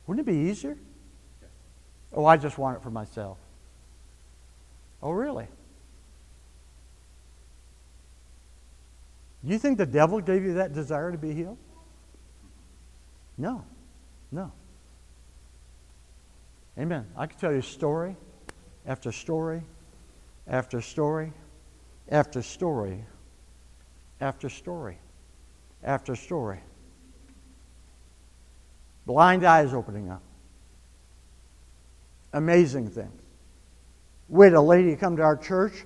[0.06, 0.78] Wouldn't it be easier?
[2.12, 3.38] Oh, I just want it for myself.
[5.02, 5.48] Oh, really?
[9.44, 11.58] You think the devil gave you that desire to be healed?
[13.38, 13.66] No.
[14.32, 14.52] No.
[16.78, 17.06] Amen.
[17.16, 18.16] I can tell you story
[18.86, 19.62] after story
[20.48, 21.32] after story
[22.10, 23.06] after story
[24.20, 24.98] after story
[25.84, 26.60] after story.
[29.06, 30.24] Blind eyes opening up.
[32.34, 33.22] Amazing things.
[34.28, 35.86] We had a lady come to our church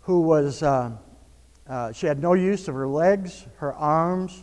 [0.00, 0.62] who was.
[0.62, 0.96] Uh,
[1.66, 4.42] uh, she had no use of her legs, her arms.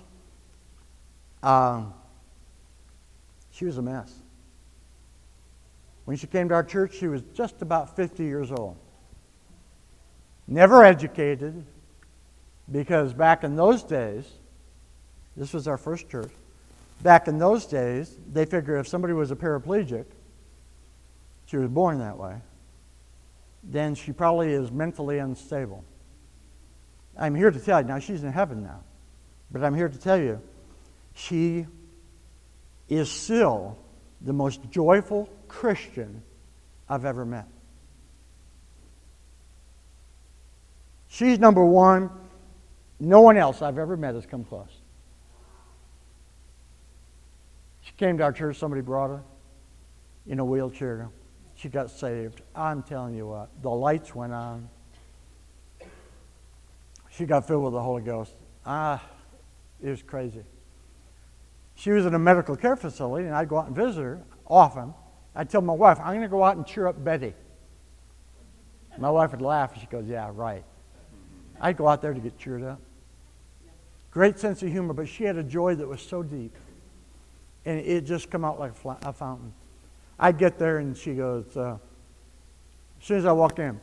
[1.43, 1.93] Um,
[3.51, 4.13] she was a mess.
[6.07, 8.77] When she came to our church, she was just about 50 years old.
[10.47, 11.65] Never educated,
[12.71, 14.23] because back in those days,
[15.35, 16.31] this was our first church.
[17.01, 20.05] Back in those days, they figured if somebody was a paraplegic,
[21.47, 22.37] she was born that way,
[23.61, 25.83] then she probably is mentally unstable.
[27.17, 28.79] I'm here to tell you, now she's in heaven now,
[29.51, 30.41] but I'm here to tell you,
[31.13, 31.67] she
[32.87, 33.77] is still
[34.21, 36.21] the most joyful Christian
[36.89, 37.47] I've ever met.
[41.07, 42.09] She's number one.
[42.99, 44.81] No one else I've ever met has come close.
[47.81, 49.23] She came to our church, somebody brought her
[50.25, 51.09] in a wheelchair.
[51.55, 52.41] She got saved.
[52.55, 54.69] I'm telling you what, the lights went on
[57.17, 58.35] she got filled with the Holy Ghost.
[58.63, 59.03] Ah,
[59.81, 60.43] it was crazy.
[61.77, 64.95] She was in a medical care facility, and I'd go out and visit her often.
[65.35, 67.35] I'd tell my wife, I'm going to go out and cheer up Betty.
[68.97, 70.63] My wife would laugh, and she goes, Yeah, right.
[71.61, 72.79] I'd go out there to get cheered up.
[74.09, 76.55] Great sense of humor, but she had a joy that was so deep.
[77.65, 78.71] And it just come out like
[79.03, 79.53] a fountain.
[80.17, 81.77] I'd get there and she goes, uh,
[82.99, 83.79] as soon as I walked in,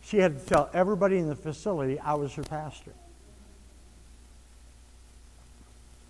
[0.00, 2.92] she had to tell everybody in the facility I was her pastor.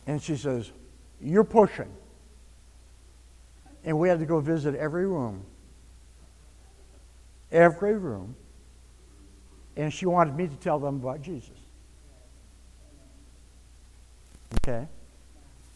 [0.07, 0.73] And she says,
[1.21, 1.93] You're pushing.
[3.85, 5.45] And we had to go visit every room.
[7.53, 8.35] Every room.
[9.77, 11.51] And she wanted me to tell them about Jesus.
[14.57, 14.87] Okay?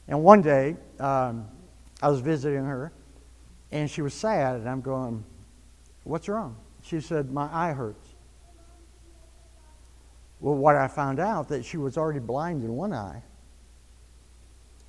[0.09, 1.47] And one day, um,
[2.03, 2.93] I was visiting her,
[3.71, 5.25] and she was sad, and I'm going,
[6.03, 6.57] What's wrong?
[6.83, 8.09] She said, My eye hurts.
[10.41, 13.23] Well, what I found out that she was already blind in one eye,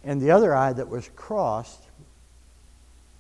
[0.04, 1.84] and the other eye that was crossed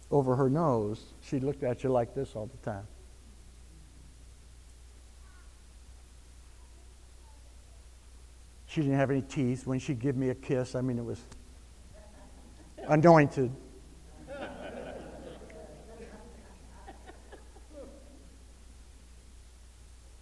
[0.10, 2.88] over her nose, she looked at you like this all the time.
[8.66, 9.68] She didn't have any teeth.
[9.68, 11.20] When she'd give me a kiss, I mean, it was
[12.88, 13.52] anointed.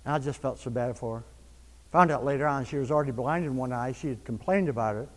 [0.05, 1.23] I just felt so bad for her.
[1.91, 3.91] Found out later on she was already blind in one eye.
[3.91, 5.09] She had complained about it.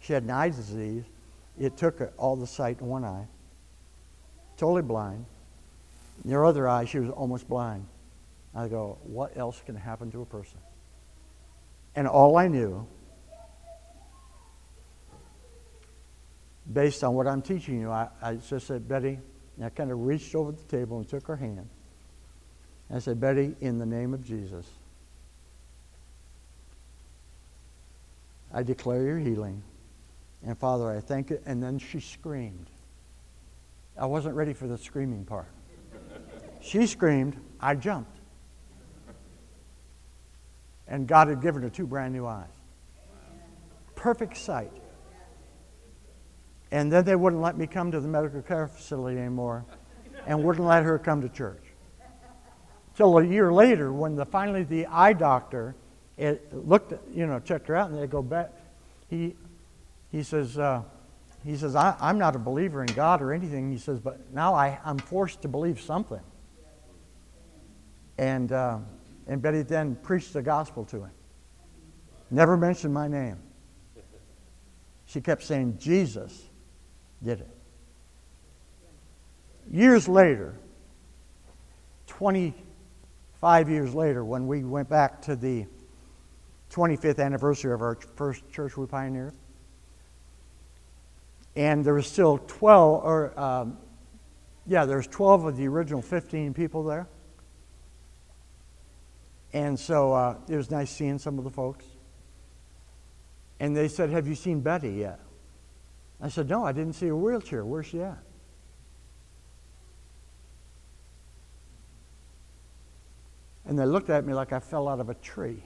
[0.00, 1.04] She had an eye disease.
[1.58, 3.26] It took all the sight in one eye.
[4.56, 5.26] Totally blind.
[6.24, 7.86] In her other eye, she was almost blind.
[8.54, 10.58] I go, what else can happen to a person?
[11.94, 12.86] And all I knew,
[16.72, 19.18] based on what I'm teaching you, I, I just said, Betty,
[19.56, 21.68] and I kind of reached over the table and took her hand.
[22.92, 24.66] I said, Betty, in the name of Jesus,
[28.52, 29.62] I declare your healing.
[30.44, 31.40] And Father, I thank you.
[31.44, 32.70] And then she screamed.
[33.98, 35.48] I wasn't ready for the screaming part.
[36.60, 38.18] She screamed, I jumped.
[40.88, 42.48] And God had given her two brand new eyes.
[43.94, 44.72] Perfect sight.
[46.70, 49.64] And then they wouldn't let me come to the medical care facility anymore
[50.26, 51.62] and wouldn't let her come to church.
[52.96, 55.74] Till a year later, when the, finally the eye doctor
[56.52, 58.50] looked, at, you know, checked her out, and they go back.
[59.08, 59.34] He,
[60.10, 60.82] he says, uh,
[61.44, 63.70] he says, I, am not a believer in God or anything.
[63.70, 66.20] He says, but now I, I'm forced to believe something.
[68.18, 68.78] And, uh,
[69.26, 71.10] and Betty then preached the gospel to him.
[72.30, 73.38] Never mentioned my name.
[75.06, 76.48] She kept saying, Jesus
[77.22, 77.56] did it.
[79.70, 80.58] Years later,
[82.06, 85.66] 25 years later, when we went back to the
[86.70, 89.34] 25th anniversary of our first church we pioneered.
[91.56, 93.78] And there was still 12, or um,
[94.66, 97.08] yeah, there's 12 of the original 15 people there.
[99.52, 101.84] And so uh, it was nice seeing some of the folks.
[103.58, 105.20] And they said, Have you seen Betty yet?
[106.20, 107.64] I said, No, I didn't see a wheelchair.
[107.64, 108.22] Where's she at?
[113.66, 115.64] And they looked at me like I fell out of a tree.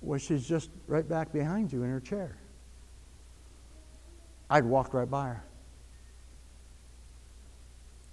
[0.00, 2.36] Well, she's just right back behind you in her chair.
[4.50, 5.44] I'd walked right by her.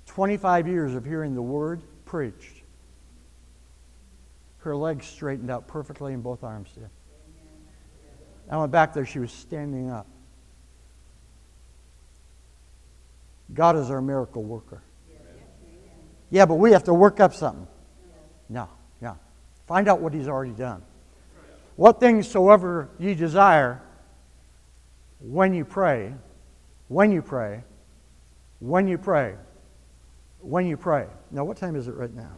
[0.07, 2.63] 25 years of hearing the word preached.
[4.59, 6.89] Her legs straightened out perfectly and both arms did.
[8.49, 10.07] I went back there, she was standing up.
[13.53, 14.82] God is our miracle worker.
[16.29, 17.67] Yeah, but we have to work up something.
[18.49, 18.69] No,
[19.01, 19.17] no.
[19.67, 20.82] Find out what He's already done.
[21.75, 23.82] What things soever ye desire
[25.22, 26.13] when you pray,
[26.88, 27.63] when you pray,
[28.59, 29.36] when you pray,
[30.39, 31.07] when you pray.
[31.30, 32.32] Now, what time is it right now?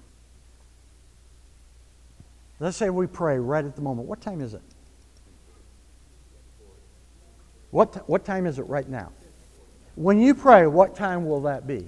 [2.60, 4.08] Let's say we pray right at the moment.
[4.08, 4.62] What time is it?
[7.72, 9.12] What, what time is it right now?
[9.96, 11.88] When you pray, what time will that be?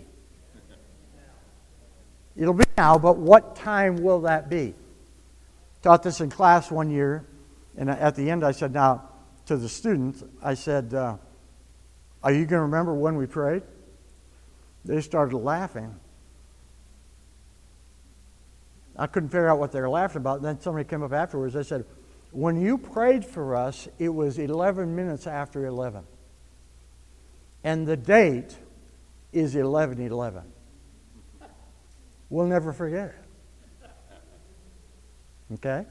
[2.35, 4.73] It'll be now, but what time will that be?
[5.81, 7.25] Taught this in class one year.
[7.77, 9.09] And at the end, I said, Now,
[9.45, 11.17] to the students, I said, uh,
[12.23, 13.63] Are you going to remember when we prayed?
[14.83, 15.95] They started laughing.
[18.97, 20.37] I couldn't figure out what they were laughing about.
[20.37, 21.53] And then somebody came up afterwards.
[21.53, 21.85] They said,
[22.31, 26.03] When you prayed for us, it was 11 minutes after 11.
[27.63, 28.55] And the date
[29.33, 30.43] is 11 11.
[32.29, 33.89] We'll never forget it.
[35.55, 35.85] Okay?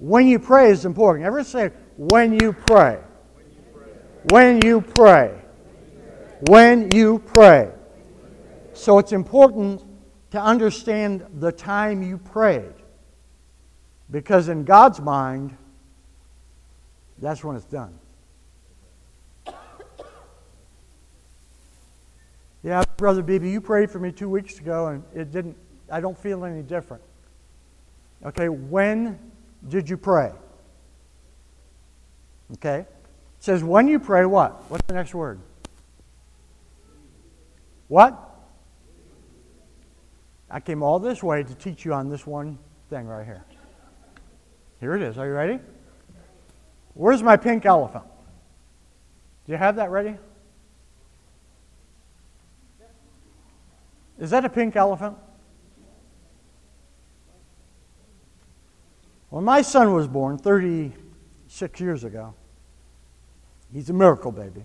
[0.00, 1.26] When you pray is important.
[1.26, 2.98] Ever say, when you pray?
[4.30, 5.38] When you pray.
[6.48, 7.70] When you pray.
[8.72, 9.84] So it's important
[10.30, 12.72] to understand the time you prayed.
[14.10, 15.54] Because in God's mind,
[17.18, 17.98] that's when it's done.
[22.62, 25.56] Yeah, Brother Beebe, you prayed for me two weeks ago and it didn't,
[25.90, 27.02] I don't feel any different.
[28.24, 29.18] Okay, when
[29.68, 30.32] did you pray?
[32.54, 32.80] Okay?
[32.80, 32.86] It
[33.38, 34.70] says, when you pray, what?
[34.70, 35.40] What's the next word?
[37.88, 38.18] What?
[40.50, 42.58] I came all this way to teach you on this one
[42.88, 43.44] thing right here.
[44.80, 45.18] Here it is.
[45.18, 45.58] Are you ready?
[46.94, 48.04] Where's my pink elephant?
[49.46, 50.16] Do you have that ready?
[54.18, 55.16] Is that a pink elephant?
[59.30, 62.34] When my son was born 36 years ago,
[63.72, 64.64] he's a miracle baby.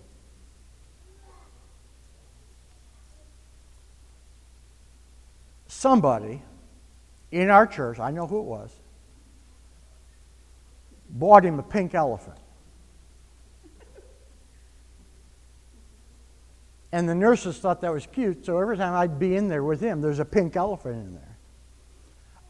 [5.68, 6.42] Somebody
[7.32, 8.74] in our church, I know who it was,
[11.10, 12.40] bought him a pink elephant.
[16.92, 19.82] And the nurses thought that was cute, so every time I'd be in there with
[19.82, 21.35] him, there's a pink elephant in there.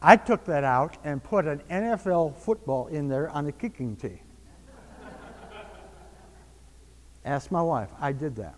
[0.02, 4.20] I took that out and put an NFL football in there on a kicking tee.
[7.24, 7.90] Ask my wife.
[8.00, 8.54] I did that.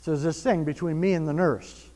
[0.00, 1.90] So there's this thing between me and the nurse.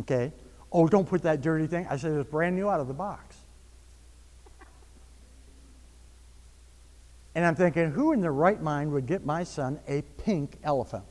[0.00, 0.32] Okay?
[0.70, 1.86] Oh, don't put that dirty thing.
[1.88, 3.36] I said, it's brand new out of the box.
[7.34, 11.04] And I'm thinking, who in their right mind would get my son a pink elephant?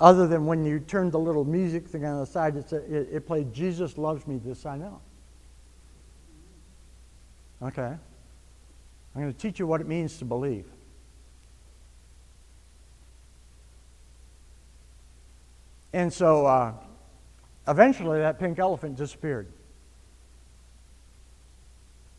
[0.00, 3.52] Other than when you turned the little music thing on the side, it, it played
[3.52, 5.00] Jesus Loves Me, This I Know.
[7.62, 7.96] Okay?
[9.14, 10.66] I'm going to teach you what it means to believe.
[15.92, 16.74] And so uh,
[17.66, 19.48] eventually that pink elephant disappeared.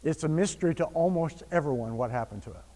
[0.03, 2.68] It's a mystery to almost everyone what happened to it.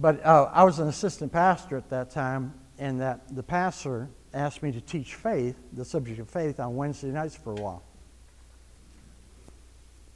[0.00, 4.62] But uh, I was an assistant pastor at that time, and that the pastor asked
[4.62, 7.82] me to teach faith, the subject of faith, on Wednesday nights for a while.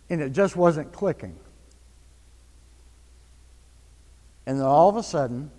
[0.08, 1.36] And it just wasn't clicking.
[4.46, 5.50] And then all of a sudden,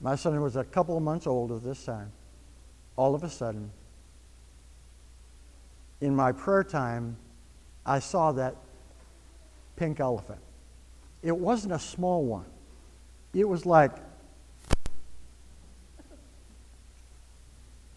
[0.00, 2.12] my son was a couple of months old at this time.
[2.94, 3.72] All of a sudden,
[6.00, 7.16] in my prayer time,
[7.84, 8.54] I saw that
[9.74, 10.40] pink elephant.
[11.24, 12.46] It wasn't a small one
[13.34, 13.92] it was like,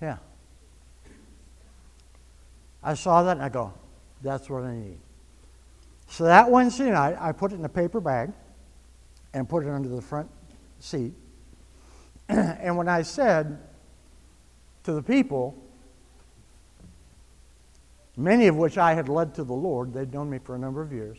[0.02, 0.18] yeah.
[2.84, 3.74] I saw that and I go,
[4.22, 4.98] that's what I need.
[6.08, 8.32] So that Wednesday night, I put it in a paper bag
[9.34, 10.30] and put it under the front
[10.80, 11.14] seat.
[12.30, 13.60] and when I said
[14.84, 15.56] to the people,
[18.18, 20.82] many of which I had led to the Lord, they'd known me for a number
[20.82, 21.18] of years,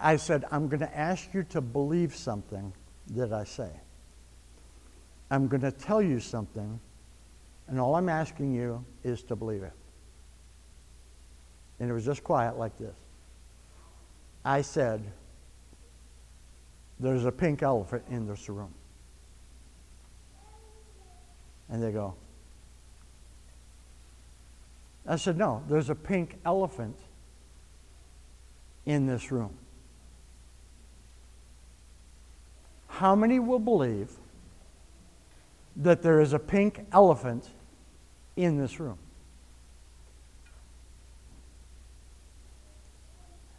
[0.00, 2.72] I said, I'm going to ask you to believe something
[3.12, 3.70] that I say.
[5.30, 6.78] I'm going to tell you something,
[7.68, 9.72] and all I'm asking you is to believe it.
[11.80, 12.94] And it was just quiet like this.
[14.44, 15.02] I said,
[17.00, 18.72] There's a pink elephant in this room.
[21.68, 22.14] And they go,
[25.06, 26.96] I said, No, there's a pink elephant
[28.86, 29.56] in this room.
[32.98, 34.12] How many will believe
[35.74, 37.48] that there is a pink elephant
[38.36, 38.98] in this room?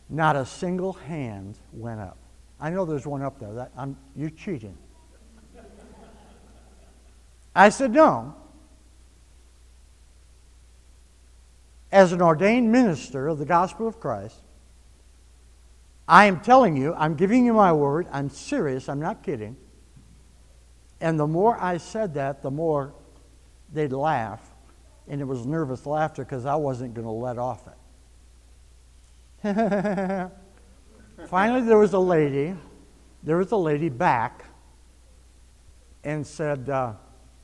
[0.07, 2.17] Not a single hand went up.
[2.61, 3.53] I know there's one up there.
[3.53, 4.77] That, I'm, you're cheating.
[7.53, 8.35] I said, no.
[11.91, 14.44] As an ordained minister of the gospel of Christ,
[16.07, 18.07] I am telling you, I'm giving you my word.
[18.11, 18.87] I'm serious.
[18.89, 19.57] I'm not kidding.
[21.01, 22.93] And the more I said that, the more
[23.73, 24.41] they'd laugh.
[25.07, 27.67] And it was nervous laughter because I wasn't going to let off
[29.43, 30.31] it.
[31.27, 32.55] Finally, there was a lady.
[33.23, 34.45] There was a lady back
[36.03, 36.93] and said, uh,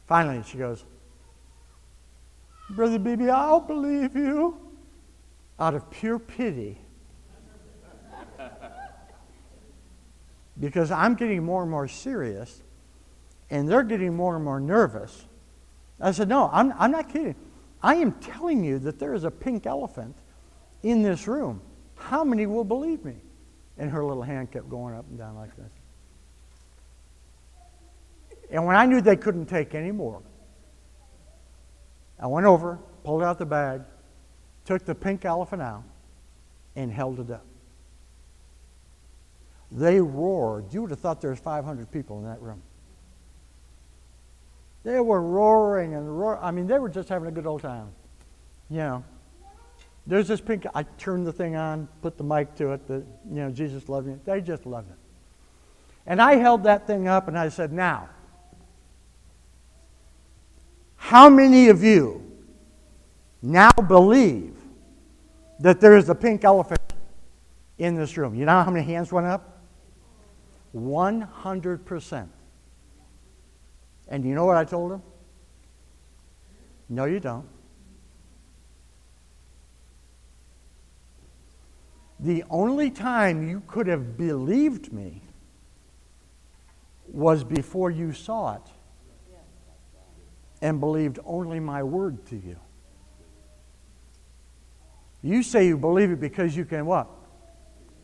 [0.08, 0.86] finally, she goes,
[2.70, 4.58] Brother Beebe, I'll believe you
[5.60, 6.81] out of pure pity.
[10.62, 12.62] Because I'm getting more and more serious
[13.50, 15.26] and they're getting more and more nervous.
[16.00, 17.36] I said, No, I'm, I'm not kidding.
[17.84, 20.16] I am telling you that there is a pink elephant
[20.84, 21.62] in this room.
[21.96, 23.16] How many will believe me?
[23.78, 25.72] And her little hand kept going up and down like this.
[28.52, 30.22] And when I knew they couldn't take any more,
[32.20, 33.82] I went over, pulled out the bag,
[34.66, 35.84] took the pink elephant out,
[36.76, 37.46] and held it up.
[39.72, 40.74] They roared.
[40.74, 42.62] You would have thought there was 500 people in that room.
[44.84, 46.40] They were roaring and roaring.
[46.42, 47.90] I mean, they were just having a good old time.
[48.70, 49.04] You know,
[50.08, 50.66] there's this pink.
[50.74, 52.88] I turned the thing on, put the mic to it.
[52.88, 54.18] That you know, Jesus loved me.
[54.26, 54.98] They just loved it.
[56.06, 58.10] And I held that thing up and I said, "Now,
[60.96, 62.24] how many of you
[63.42, 64.58] now believe
[65.60, 66.82] that there is a pink elephant
[67.78, 69.51] in this room?" You know how many hands went up?
[70.76, 72.30] 100%.
[74.08, 75.02] And you know what I told him?
[76.90, 77.48] No, you don't.
[82.20, 85.22] The only time you could have believed me
[87.08, 88.62] was before you saw it
[90.62, 92.58] and believed only my word to you.
[95.24, 97.08] You say you believe it because you can what?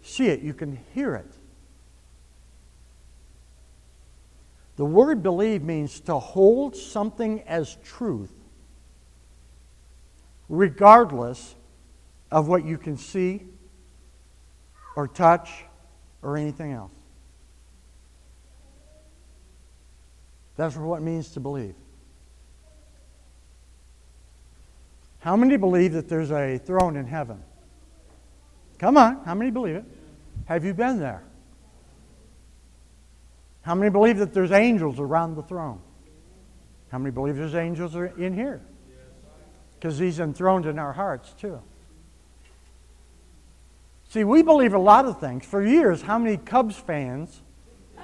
[0.01, 1.36] See it, you can hear it.
[4.77, 8.31] The word believe means to hold something as truth,
[10.47, 11.55] regardless
[12.31, 13.41] of what you can see
[14.95, 15.65] or touch
[16.21, 16.91] or anything else.
[20.55, 21.75] That's what it means to believe.
[25.19, 27.41] How many believe that there's a throne in heaven?
[28.77, 29.85] Come on, how many believe it?
[30.45, 31.23] Have you been there?
[33.67, 35.81] How many believe that there's angels around the throne?
[36.89, 38.61] How many believe there's angels in here?
[39.77, 41.59] Because he's enthroned in our hearts too.
[44.07, 45.45] See, we believe a lot of things.
[45.45, 47.41] For years, how many Cubs fans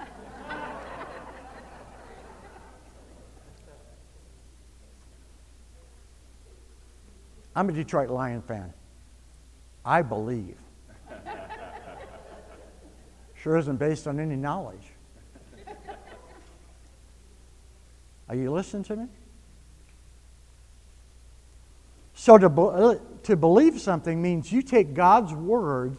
[7.55, 8.73] I'm a Detroit Lion fan.
[9.85, 10.57] I believe.
[13.35, 14.92] Sure isn't based on any knowledge.
[18.29, 19.07] Are you listening to me?
[22.13, 25.97] So to, uh, to believe something means you take God's word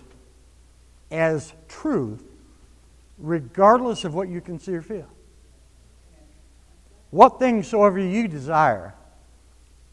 [1.10, 2.22] as truth,
[3.18, 5.08] regardless of what you can see or feel.
[7.10, 8.94] What things soever you desire,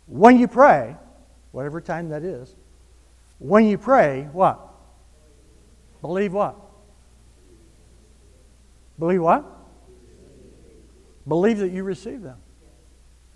[0.07, 0.95] when you pray,
[1.51, 2.55] whatever time that is,
[3.37, 4.59] when you pray, what?
[6.01, 6.55] Believe what?
[8.97, 9.45] Believe what?
[11.27, 12.37] Believe that you receive them.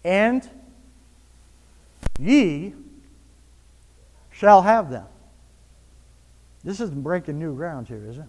[0.03, 0.47] And
[2.19, 2.73] ye
[4.31, 5.05] shall have them.
[6.63, 8.25] This isn't breaking new ground here, is it?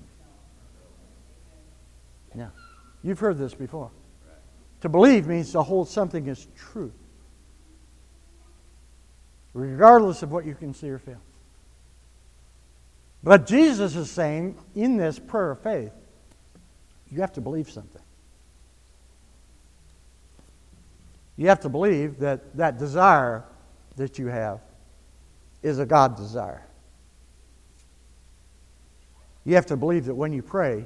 [2.37, 2.49] Yeah.
[3.03, 3.91] You've heard this before.
[4.83, 6.93] To believe means to hold something as true,
[9.55, 11.21] regardless of what you can see or feel.
[13.23, 15.93] But Jesus is saying in this prayer of faith,
[17.11, 18.03] you have to believe something.
[21.37, 23.45] You have to believe that that desire
[23.97, 24.61] that you have
[25.63, 26.67] is a God desire.
[29.45, 30.85] You have to believe that when you pray,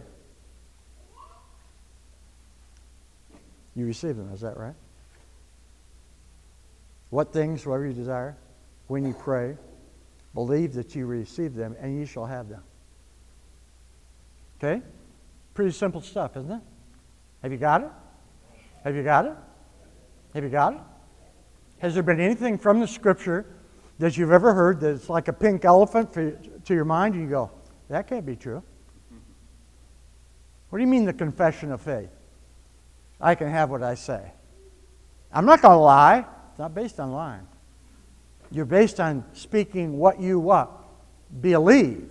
[3.74, 4.30] you receive them.
[4.32, 4.74] Is that right?
[7.11, 8.36] What things whatever you desire,
[8.86, 9.57] when you pray,
[10.34, 12.62] believe that you receive them and you shall have them.
[14.59, 14.82] Okay?
[15.55, 16.61] Pretty simple stuff, isn't it?
[17.42, 17.90] Have you got it?
[18.84, 19.34] Have you got it?
[20.34, 20.80] Have you got it?
[21.78, 23.46] Has there been anything from the scripture
[23.98, 27.30] that you've ever heard that's like a pink elephant for, to your mind and you
[27.30, 27.50] go,
[27.88, 28.62] that can't be true?
[30.68, 32.10] What do you mean the confession of faith?
[33.20, 34.32] I can have what I say.
[35.32, 36.24] I'm not going to lie.
[36.50, 37.46] It's not based on lying.
[38.50, 40.70] You're based on speaking what you what?
[41.40, 42.10] Believe,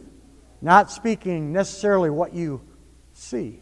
[0.61, 2.61] not speaking necessarily what you
[3.13, 3.61] see.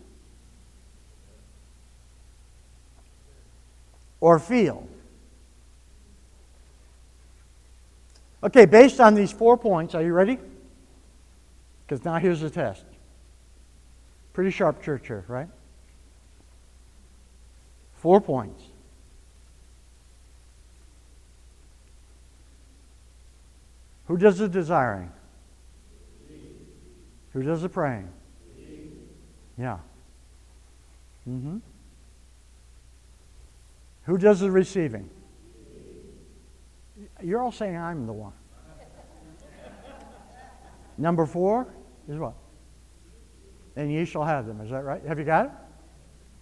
[4.20, 4.88] Or feel.
[8.44, 10.38] Okay, based on these four points, are you ready?
[11.86, 12.84] Because now here's the test.
[14.34, 15.48] Pretty sharp church here, right?
[17.94, 18.64] Four points.
[24.06, 25.12] Who does the desiring?
[27.34, 28.10] Who does the praying?
[29.58, 29.80] Yeah.
[31.28, 31.58] Mm-hmm.
[34.08, 35.10] Who does the receiving?
[37.22, 38.32] You're all saying I'm the one.
[40.98, 41.68] Number four
[42.08, 42.34] is what?
[43.76, 44.62] And ye shall have them.
[44.62, 45.04] Is that right?
[45.06, 45.52] Have you got it?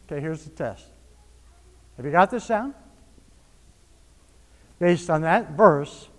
[0.05, 0.85] Okay, here's the test.
[1.97, 2.75] Have you got this down?
[4.77, 6.09] Based on that verse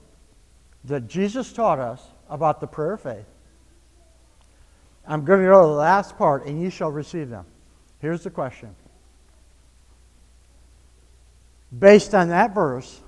[0.84, 3.26] that Jesus taught us about the prayer of faith,
[5.06, 7.46] I'm going to go to the last part, and ye shall receive them.
[8.00, 8.74] Here's the question.
[11.76, 13.00] Based on that verse,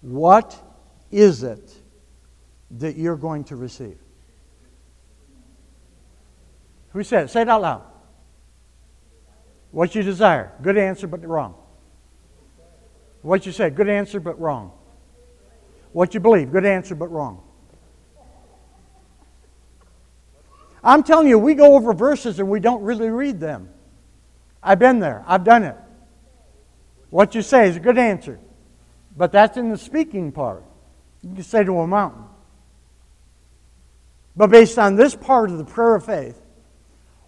[0.00, 0.60] what
[1.10, 1.72] is it
[2.72, 3.98] that you're going to receive?
[6.92, 7.30] Who said it?
[7.30, 7.82] Say it out loud.
[9.70, 10.52] What you desire.
[10.62, 11.54] Good answer, but wrong.
[13.22, 13.70] What you say.
[13.70, 14.72] Good answer, but wrong.
[15.92, 16.50] What you believe.
[16.52, 17.42] Good answer, but wrong.
[20.82, 23.68] I'm telling you, we go over verses and we don't really read them.
[24.62, 25.76] I've been there, I've done it.
[27.10, 28.38] What you say is a good answer,
[29.16, 30.64] but that's in the speaking part.
[31.22, 32.24] You can say to a mountain.
[34.36, 36.40] But based on this part of the prayer of faith,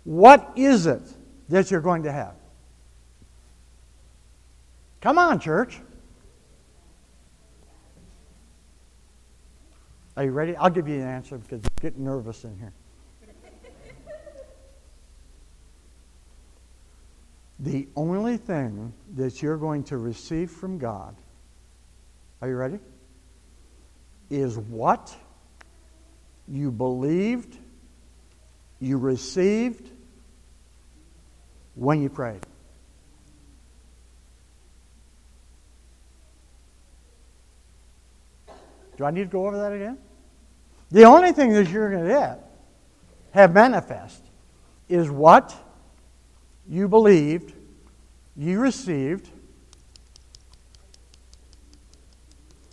[0.04, 1.02] what is it
[1.48, 2.34] that you're going to have?
[5.00, 5.80] Come on, church.
[10.16, 10.54] Are you ready?
[10.56, 12.72] I'll give you an answer because you're getting nervous in here.
[17.60, 21.14] The only thing that you're going to receive from God,
[22.40, 22.78] are you ready?
[24.30, 25.14] Is what
[26.48, 27.58] you believed,
[28.80, 29.90] you received
[31.74, 32.40] when you prayed.
[38.96, 39.98] Do I need to go over that again?
[40.90, 42.50] The only thing that you're going to get,
[43.32, 44.22] have manifest,
[44.88, 45.54] is what
[46.70, 47.52] you believed,
[48.36, 49.28] you received.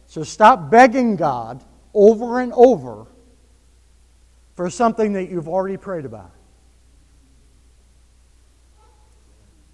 [0.06, 1.64] So stop begging God
[1.96, 3.08] over and over
[4.56, 6.32] for something that you've already prayed about.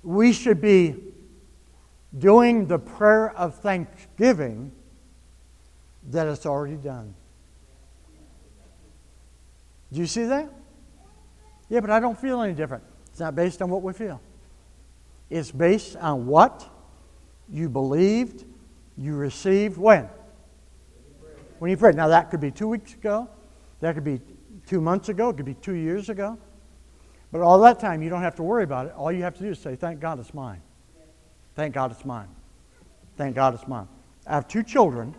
[0.04, 0.96] We should be
[2.18, 4.72] doing the prayer of thanksgiving
[6.12, 7.14] that it's already done.
[9.92, 10.50] Do you see that?
[11.68, 12.84] Yeah, but I don't feel any different.
[13.14, 14.20] It's not based on what we feel.
[15.30, 16.70] It's based on what
[17.48, 18.44] you believed,
[18.98, 20.10] you received when?
[21.60, 21.96] When you prayed.
[21.96, 23.30] Now, that could be two weeks ago,
[23.80, 24.20] that could be
[24.68, 26.38] two months ago, it could be two years ago.
[27.32, 28.94] But all that time, you don't have to worry about it.
[28.98, 30.62] All you have to do is say, Thank God it's mine.
[31.56, 32.28] Thank God it's mine.
[33.16, 33.88] Thank God it's mine.
[34.28, 35.16] I have two children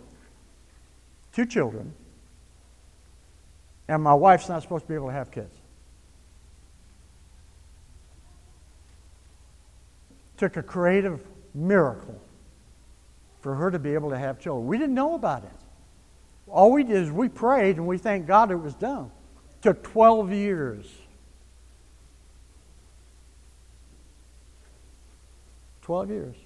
[1.34, 1.92] two children,
[3.88, 5.55] and my wife's not supposed to be able to have kids.
[10.37, 11.20] Took a creative
[11.55, 12.20] miracle
[13.41, 14.66] for her to be able to have children.
[14.66, 15.51] We didn't know about it.
[16.49, 19.11] All we did is we prayed and we thanked God it was done.
[19.62, 20.87] took 12 years.
[25.82, 26.37] 12 years.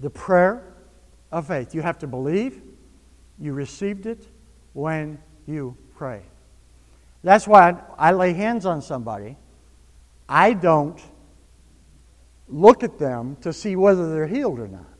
[0.00, 0.62] The prayer
[1.32, 1.74] of faith.
[1.74, 2.60] You have to believe,
[3.38, 4.26] you received it
[4.74, 6.22] when you pray.
[7.24, 9.36] That's why I lay hands on somebody.
[10.28, 11.00] I don't
[12.48, 14.90] look at them to see whether they're healed or not,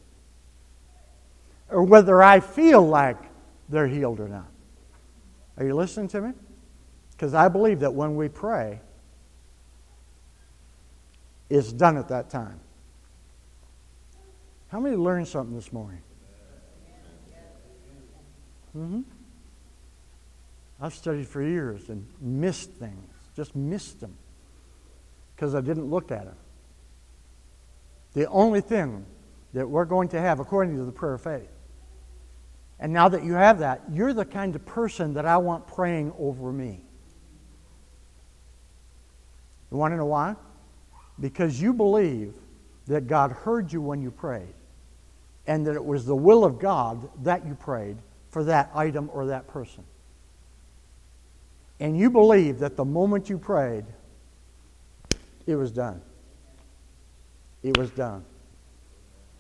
[1.69, 3.19] or whether I feel like
[3.69, 4.49] they're healed or not.
[5.57, 6.33] Are you listening to me?
[7.13, 8.81] Because I believe that when we pray,
[11.51, 12.61] it's done at that time.
[14.69, 16.03] How many learned something this morning?
[18.77, 19.01] Mm-hmm.
[20.81, 24.15] I've studied for years and missed things, just missed them
[25.35, 26.37] because I didn't look at them.
[28.15, 29.07] The only thing
[29.53, 31.51] that we're going to have, according to the prayer of faith,
[32.81, 36.13] and now that you have that, you're the kind of person that I want praying
[36.19, 36.81] over me.
[39.71, 40.37] You want to know why?
[41.21, 42.35] Because you believe
[42.87, 44.55] that God heard you when you prayed,
[45.47, 47.99] and that it was the will of God that you prayed,
[48.31, 49.85] for that item or that person.
[51.81, 53.85] And you believe that the moment you prayed,
[55.47, 56.03] it was done.
[57.63, 58.25] It was done.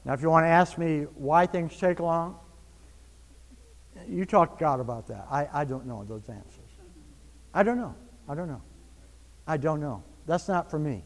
[0.04, 2.36] Now, if you want to ask me why things take long,
[4.08, 5.26] you talk to God about that.
[5.30, 6.70] I, I don't know those answers.
[7.52, 7.94] I don't know.
[8.28, 8.62] I don't know.
[9.46, 10.02] I don't know.
[10.26, 11.02] That's not for me.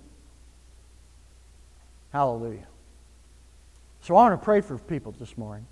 [2.13, 2.67] Hallelujah.
[4.03, 5.67] So I want to pray for people this morning.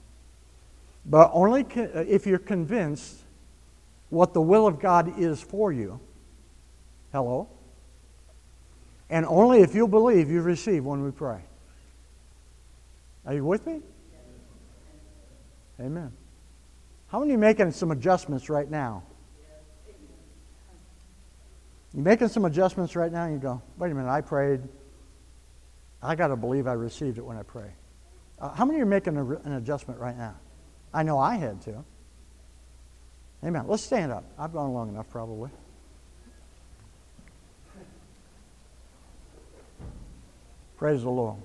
[1.04, 3.20] But only uh, if you're convinced
[4.08, 6.00] what the will of God is for you.
[7.12, 7.48] Hello?
[9.10, 11.40] And only if you believe you receive when we pray.
[13.26, 13.82] Are you with me?
[15.80, 16.12] Amen.
[17.08, 19.02] How many are making some adjustments right now?
[21.92, 24.60] You're making some adjustments right now, and you go, wait a minute, I prayed.
[26.02, 27.72] I got to believe I received it when I pray.
[28.38, 30.36] Uh, how many are making a, an adjustment right now?
[30.94, 31.84] I know I had to.
[33.44, 33.64] Amen.
[33.66, 34.24] Let's stand up.
[34.38, 35.50] I've gone long enough, probably.
[40.80, 41.36] Praise the Lord.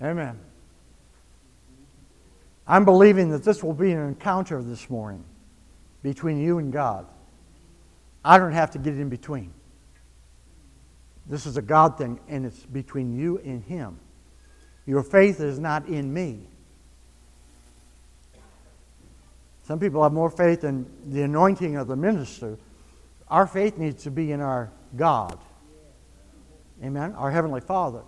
[0.00, 0.38] Amen.
[2.68, 5.24] I'm believing that this will be an encounter this morning
[6.04, 7.04] between you and God.
[8.24, 9.52] I don't have to get in between.
[11.26, 13.98] This is a God thing, and it's between you and Him.
[14.86, 16.46] Your faith is not in me.
[19.64, 22.56] Some people have more faith in the anointing of the minister.
[23.30, 25.38] Our faith needs to be in our God.
[26.82, 27.14] Amen?
[27.14, 28.02] Our Heavenly Father.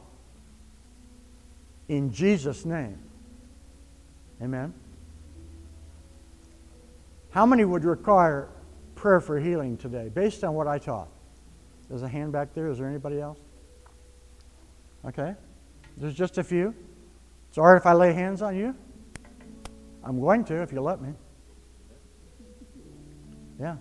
[1.88, 2.98] In Jesus' name.
[4.42, 4.74] Amen?
[7.30, 8.48] How many would require
[8.94, 11.08] prayer for healing today based on what I taught?
[11.88, 12.68] There's a hand back there.
[12.68, 13.38] Is there anybody else?
[15.04, 15.34] Okay.
[15.96, 16.74] There's just a few.
[17.48, 18.74] It's all right if I lay hands on you?
[20.02, 21.10] I'm going to if you let me.
[23.60, 23.76] Yeah.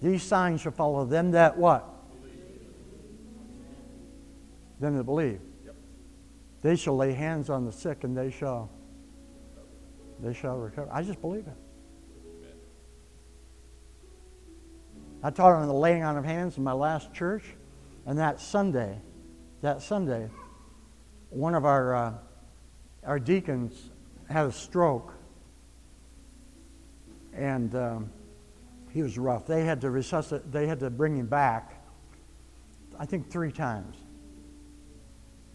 [0.00, 1.88] These signs shall follow them that what?
[4.80, 5.40] Them that believe.
[5.64, 5.74] Yep.
[6.62, 8.70] They shall lay hands on the sick and they shall
[10.20, 10.88] they shall recover.
[10.92, 11.56] I just believe it.
[15.22, 17.42] I taught on the laying on of hands in my last church,
[18.06, 19.00] and that Sunday,
[19.62, 20.28] that Sunday,
[21.30, 22.14] one of our uh,
[23.04, 23.90] our deacons
[24.28, 25.12] had a stroke,
[27.34, 28.10] and um,
[28.92, 29.46] he was rough.
[29.46, 30.50] They had to resuscitate.
[30.50, 31.84] They had to bring him back.
[32.98, 33.96] I think three times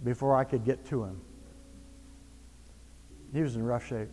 [0.04, 1.22] before I could get to him.
[3.34, 4.10] He was in rough shape.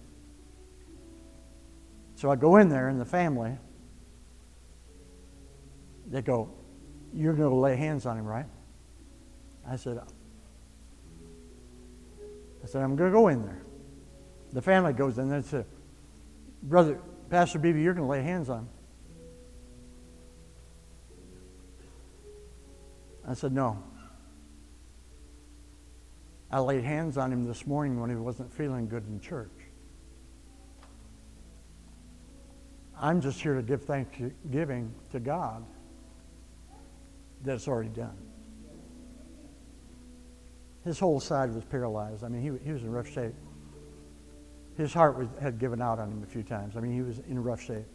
[2.14, 3.56] So I go in there, and the family
[6.10, 6.50] they go,
[7.14, 8.46] You're going to lay hands on him, right?
[9.66, 10.00] I said,
[12.62, 13.62] I said, I'm going to go in there.
[14.52, 15.66] The family goes in there and said,
[16.62, 17.00] Brother,
[17.30, 18.68] Pastor Beebe, you're going to lay hands on him.
[23.30, 23.80] I said, No.
[26.50, 29.52] I laid hands on him this morning when he wasn't feeling good in church.
[33.00, 35.64] I'm just here to give thanksgiving to God
[37.44, 38.18] that it's already done.
[40.84, 42.24] His whole side was paralyzed.
[42.24, 43.34] I mean, he, he was in rough shape.
[44.76, 46.76] His heart was, had given out on him a few times.
[46.76, 47.86] I mean, he was in rough shape.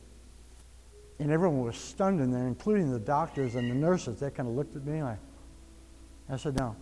[1.19, 4.19] And everyone was stunned in there, including the doctors and the nurses.
[4.19, 5.19] They kind of looked at me like,
[6.29, 6.75] I said, no.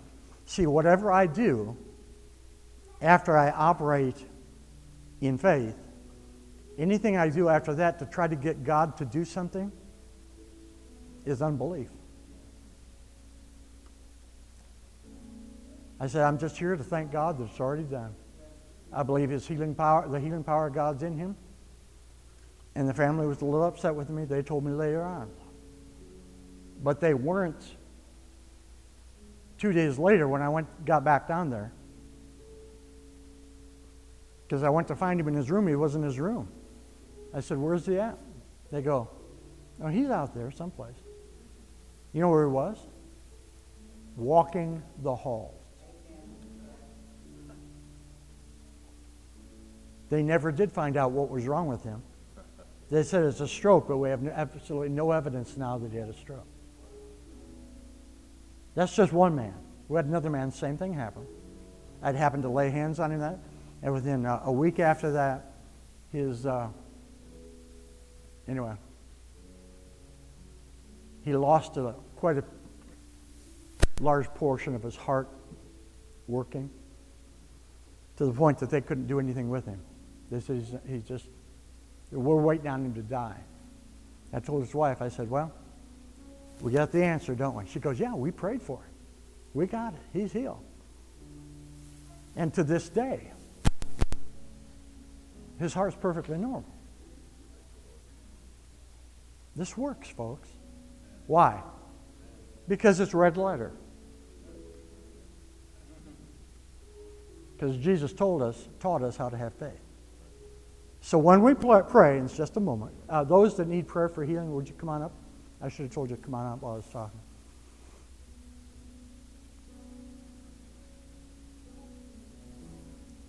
[0.46, 1.78] See, whatever I do
[3.02, 4.26] after I operate
[5.22, 5.78] in faith,
[6.78, 9.72] anything I do after that to try to get God to do something
[11.26, 11.90] is unbelief.
[16.00, 18.16] I said, I'm just here to thank God that it's already done.
[18.92, 21.36] I believe his healing power, the healing power of God's in him.
[22.76, 24.26] And the family was a little upset with me.
[24.26, 25.30] They told me later on.
[26.82, 27.64] But they weren't
[29.58, 31.72] two days later when I went got back down there.
[34.48, 35.68] Because I went to find him in his room.
[35.68, 36.50] He wasn't in his room.
[37.34, 38.18] I said, Where's he at?
[38.72, 39.10] They go,
[39.82, 40.96] Oh, he's out there someplace.
[42.12, 42.78] You know where he was?
[44.16, 45.60] Walking the halls.
[50.10, 52.04] They never did find out what was wrong with him.
[52.94, 56.10] They said it's a stroke, but we have absolutely no evidence now that he had
[56.10, 56.46] a stroke.
[58.76, 59.56] That's just one man.
[59.88, 61.26] We had another man, same thing happened.
[62.04, 63.40] I'd happened to lay hands on him that,
[63.82, 65.54] and within uh, a week after that,
[66.12, 66.68] his uh,
[68.48, 68.76] anyway,
[71.24, 72.44] he lost a, quite a
[74.02, 75.30] large portion of his heart
[76.28, 76.70] working
[78.18, 79.80] to the point that they couldn't do anything with him.
[80.30, 81.26] They said he's, he's just,
[82.14, 83.40] we're waiting on him to die.
[84.32, 85.52] I told his wife, I said, well,
[86.62, 87.66] we got the answer, don't we?
[87.68, 88.92] She goes, yeah, we prayed for him.
[89.54, 90.00] We got it.
[90.12, 90.64] He's healed.
[92.36, 93.32] And to this day,
[95.60, 96.66] his heart's perfectly normal.
[99.56, 100.50] This works, folks.
[101.28, 101.62] Why?
[102.68, 103.72] Because it's red letter.
[107.56, 109.83] Because Jesus told us, taught us how to have faith.
[111.04, 114.56] So when we pray, in just a moment, uh, those that need prayer for healing,
[114.56, 115.12] would you come on up?
[115.62, 117.20] I should have told you to come on up while I was talking.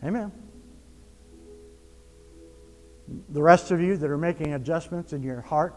[0.05, 0.31] Amen.
[3.31, 5.75] The rest of you that are making adjustments in your heart,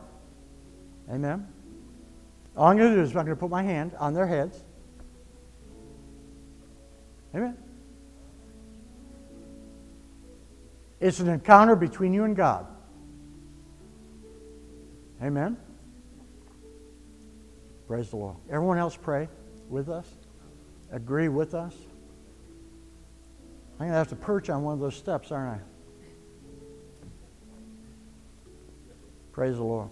[1.11, 1.47] amen.
[2.55, 4.63] All I'm going to do is I'm going to put my hand on their heads.
[7.33, 7.57] Amen.
[10.99, 12.65] It's an encounter between you and God.
[15.21, 15.57] Amen.
[17.87, 18.35] Praise the Lord.
[18.49, 19.29] Everyone else pray
[19.69, 20.07] with us?
[20.91, 21.73] Agree with us?
[23.73, 25.63] I'm going to have to perch on one of those steps, aren't I?
[29.31, 29.89] Praise the Lord.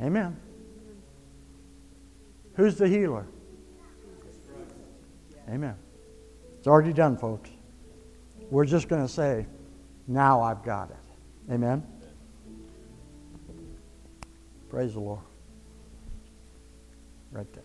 [0.00, 0.36] Amen.
[2.54, 3.26] Who's the healer?
[5.48, 5.76] Amen.
[6.64, 7.50] It's already done, folks.
[8.50, 9.44] We're just going to say,
[10.08, 11.52] now I've got it.
[11.52, 11.86] Amen.
[14.70, 15.20] Praise the Lord.
[17.32, 17.64] Right there.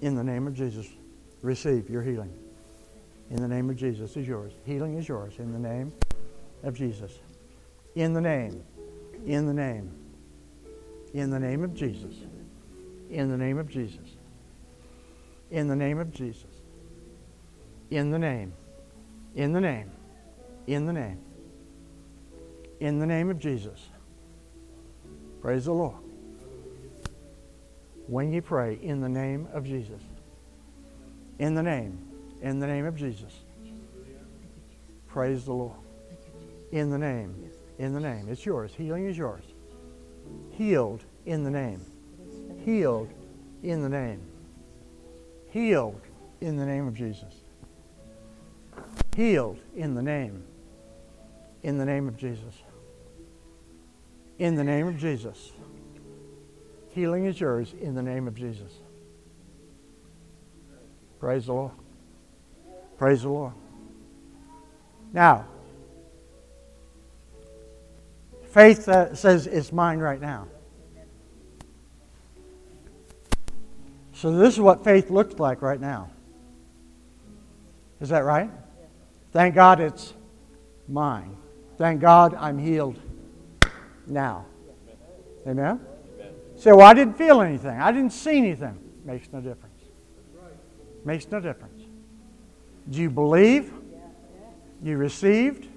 [0.00, 0.88] In the name of Jesus,
[1.42, 2.36] receive your healing.
[3.30, 4.52] In the name of Jesus is yours.
[4.66, 5.34] Healing is yours.
[5.38, 5.92] In the name
[6.64, 7.20] of Jesus.
[7.94, 8.64] In the name.
[9.26, 9.92] In the name.
[11.14, 12.16] In the name of Jesus.
[13.10, 14.16] In the name of Jesus.
[15.52, 16.49] In the name of Jesus.
[17.90, 18.52] In the name.
[19.34, 19.90] In the name.
[20.66, 21.18] In the name.
[22.78, 23.88] In the name of Jesus.
[25.40, 25.96] Praise the Lord.
[28.06, 30.02] When you pray in the name of Jesus.
[31.38, 31.98] In the name.
[32.42, 33.32] In the name of Jesus.
[35.08, 35.78] Praise the Lord.
[36.70, 37.50] In the name.
[37.78, 38.28] In the name.
[38.28, 38.72] It's yours.
[38.76, 39.42] Healing is yours.
[40.50, 41.84] Healed in the name.
[42.64, 43.08] Healed
[43.62, 44.22] in the name.
[45.48, 46.00] Healed
[46.40, 47.39] in the name of Jesus.
[49.16, 50.44] Healed in the name.
[51.62, 52.54] In the name of Jesus.
[54.38, 55.52] In the name of Jesus.
[56.90, 58.72] Healing is yours in the name of Jesus.
[61.18, 61.72] Praise the Lord.
[62.98, 63.52] Praise the Lord.
[65.12, 65.46] Now,
[68.44, 70.48] faith uh, says it's mine right now.
[74.12, 76.10] So, this is what faith looks like right now.
[78.00, 78.50] Is that right?
[79.32, 80.14] Thank God it's
[80.88, 81.36] mine.
[81.78, 82.98] Thank God I'm healed
[84.06, 84.44] now.
[85.46, 85.80] Amen?
[86.56, 87.80] Say, well, I didn't feel anything.
[87.80, 88.78] I didn't see anything.
[89.04, 89.82] Makes no difference.
[91.04, 91.82] Makes no difference.
[92.90, 93.72] Do you believe?
[94.82, 95.68] You received?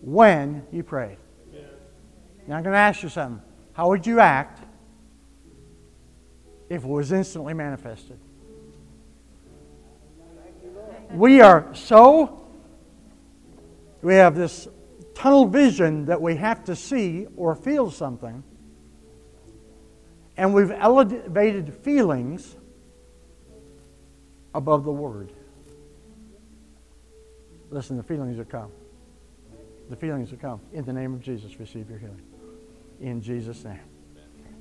[0.00, 1.18] When you prayed?
[2.46, 3.42] Now I'm going to ask you something.
[3.72, 4.62] How would you act
[6.70, 8.18] if it was instantly manifested?
[11.10, 12.46] We are so,
[14.02, 14.68] we have this
[15.14, 18.42] tunnel vision that we have to see or feel something,
[20.36, 22.56] and we've elevated feelings
[24.54, 25.32] above the word.
[27.70, 28.70] Listen, the feelings will come.
[29.90, 30.60] The feelings will come.
[30.72, 32.22] In the name of Jesus, receive your healing.
[33.00, 33.80] In Jesus' name.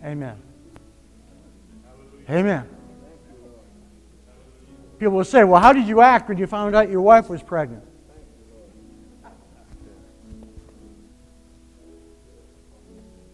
[0.04, 0.42] Amen.
[2.30, 2.68] Amen.
[4.98, 7.44] People will say, Well, how did you act when you found out your wife was
[7.44, 7.84] pregnant?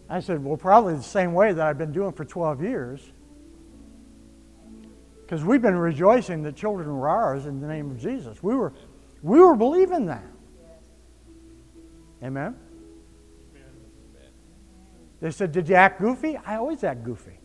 [0.09, 3.11] I said, Well, probably the same way that I've been doing for 12 years.
[5.21, 8.43] Because we've been rejoicing that children were ours in the name of Jesus.
[8.43, 8.73] We were,
[9.21, 10.25] we were believing that.
[12.23, 12.57] Amen?
[15.21, 16.37] They said, Did you act goofy?
[16.37, 17.39] I always act goofy.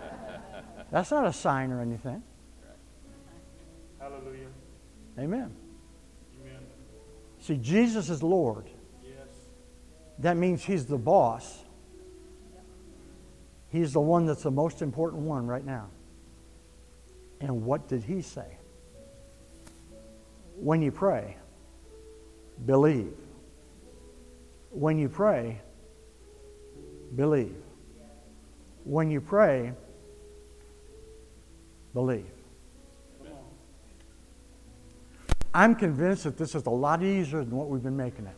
[0.92, 2.22] That's not a sign or anything.
[5.18, 5.54] Amen.
[6.40, 6.60] Amen.
[7.40, 8.66] See, Jesus is Lord.
[9.02, 9.28] Yes.
[10.18, 11.64] That means He's the boss.
[13.68, 15.88] He's the one that's the most important one right now.
[17.40, 18.58] And what did He say?
[20.56, 21.36] When you pray,
[22.64, 23.12] believe.
[24.70, 25.60] When you pray,
[27.14, 27.56] believe.
[28.84, 29.72] When you pray,
[31.92, 32.35] believe.
[35.56, 38.36] I'm convinced that this is a lot easier than what we've been making it.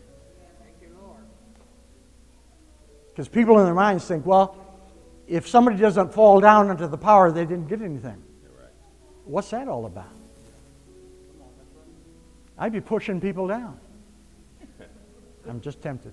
[3.10, 4.56] Because people in their minds think, well,
[5.26, 8.22] if somebody doesn't fall down into the power, they didn't get anything.
[9.24, 10.12] What's that all about?
[12.56, 13.80] I'd be pushing people down.
[15.48, 16.12] I'm just tempted.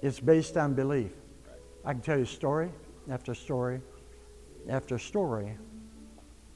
[0.00, 1.12] It's based on belief.
[1.84, 2.70] I can tell you story
[3.10, 3.82] after story
[4.66, 5.58] after story.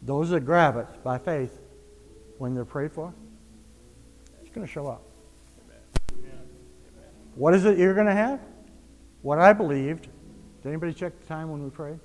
[0.07, 1.59] Those that grab it by faith
[2.38, 3.12] when they're prayed for,
[4.40, 5.02] it's going to show up.
[7.34, 8.40] What is it you're going to have?
[9.22, 10.09] What I believed.
[10.62, 11.98] Did anybody check the time when we prayed?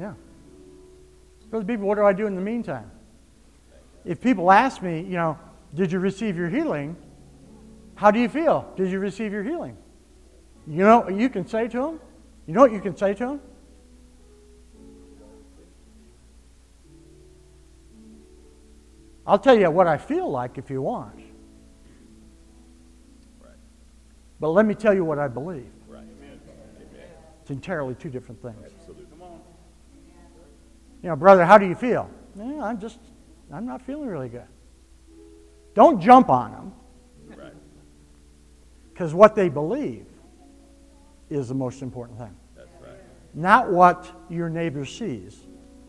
[0.00, 0.14] Yeah.
[1.44, 2.90] Because people, what do I do in the meantime?
[4.06, 5.38] If people ask me, you know,
[5.74, 6.96] did you receive your healing?
[7.96, 8.66] How do you feel?
[8.76, 9.76] Did you receive your healing?
[10.66, 12.00] You know what you can say to them?
[12.46, 13.40] You know what you can say to them?
[19.26, 21.16] I'll tell you what I feel like if you want.
[23.40, 23.50] Right.
[24.40, 25.70] But let me tell you what I believe.
[25.88, 26.00] Right.
[26.00, 26.40] Amen.
[27.40, 28.56] It's entirely two different things.
[28.64, 29.04] Absolutely.
[31.04, 32.08] You know, brother, how do you feel?
[32.34, 32.98] Yeah, I'm just,
[33.52, 34.46] I'm not feeling really good.
[35.74, 36.72] Don't jump on them
[37.36, 37.52] Right.
[38.90, 40.06] because what they believe
[41.28, 42.96] is the most important thing, That's right.
[43.34, 45.38] not what your neighbor sees.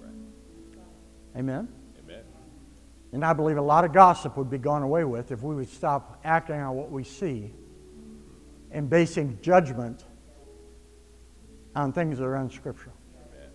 [0.01, 1.39] Right.
[1.39, 1.69] Amen?
[3.16, 5.70] And I believe a lot of gossip would be gone away with if we would
[5.70, 7.53] stop acting on what we see
[8.72, 10.03] and basing judgment
[11.78, 12.93] on things that are unscriptural.
[13.32, 13.49] Amen.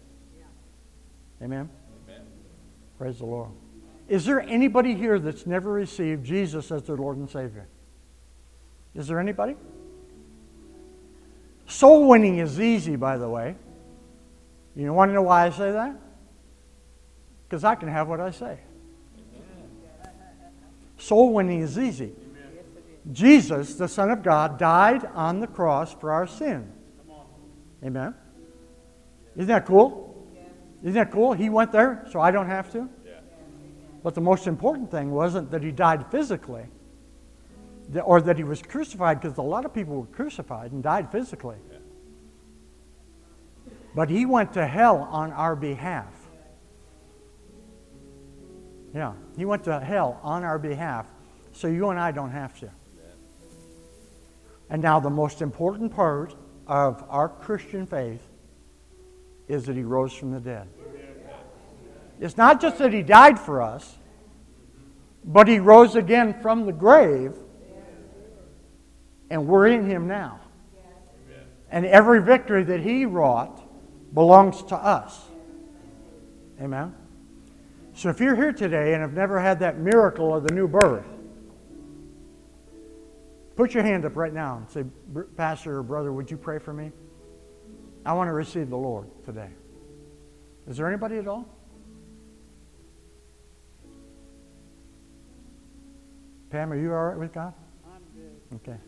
[1.43, 1.71] Amen?
[2.09, 2.23] Amen.
[2.97, 3.51] Praise the Lord.
[4.09, 7.69] Is there anybody here that's never received Jesus as their Lord and Savior?
[8.95, 9.57] Is there anybody?
[11.67, 13.57] Soul winning is easy, by the way.
[14.75, 16.01] You want to know why I say that?
[17.47, 18.61] Because I can have what I say.
[21.01, 22.13] Soul winning is easy.
[23.11, 26.71] Jesus, the Son of God, died on the cross for our sin.
[27.83, 28.15] Amen.
[29.35, 30.29] Isn't that cool?
[30.83, 31.33] Isn't that cool?
[31.33, 32.89] He went there, so I don't have to.
[33.05, 33.13] Yeah.
[34.03, 36.65] But the most important thing wasn't that he died physically
[38.05, 41.57] or that he was crucified, because a lot of people were crucified and died physically.
[41.71, 41.79] Yeah.
[43.95, 46.20] But he went to hell on our behalf.
[48.95, 51.07] Yeah, he went to hell on our behalf,
[51.53, 52.71] so you and I don't have to.
[54.69, 56.35] And now, the most important part
[56.67, 58.23] of our Christian faith
[59.49, 60.69] is that he rose from the dead.
[62.21, 63.97] It's not just that he died for us,
[65.25, 67.35] but he rose again from the grave,
[69.29, 70.41] and we're in him now.
[71.71, 73.61] And every victory that he wrought
[74.13, 75.21] belongs to us.
[76.61, 76.95] Amen?
[78.01, 81.05] So if you're here today and have never had that miracle of the new birth,
[83.57, 84.85] put your hand up right now and say,
[85.37, 86.93] Pastor or brother, would you pray for me?
[88.07, 89.51] I want to receive the Lord today.
[90.67, 91.47] Is there anybody at all?
[96.49, 97.53] Pam, are you all right with God?
[97.85, 98.71] I'm good.
[98.71, 98.81] Okay.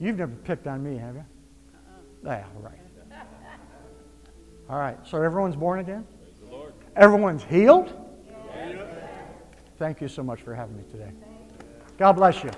[0.00, 1.24] You've never picked on me, have you?
[2.24, 2.38] Uh-uh.
[2.38, 2.81] Yeah, right.
[4.68, 4.98] All right.
[5.04, 6.06] So everyone's born again?
[6.22, 6.72] Praise the Lord.
[6.96, 7.98] Everyone's healed?
[9.78, 11.10] Thank you so much for having me today.
[11.98, 12.50] God bless you.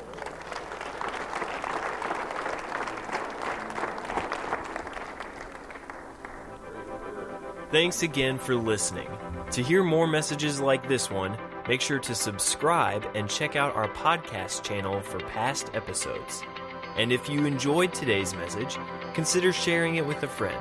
[7.71, 9.09] Thanks again for listening.
[9.53, 11.37] To hear more messages like this one,
[11.67, 16.43] make sure to subscribe and check out our podcast channel for past episodes.
[16.97, 18.77] And if you enjoyed today's message,
[19.15, 20.61] consider sharing it with a friend.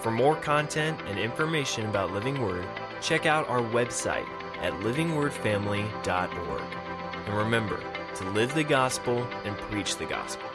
[0.00, 2.66] For more content and information about Living Word,
[3.00, 4.28] check out our website
[4.60, 6.62] at livingwordfamily.org.
[7.26, 7.82] And remember
[8.14, 10.47] to live the gospel and preach the gospel.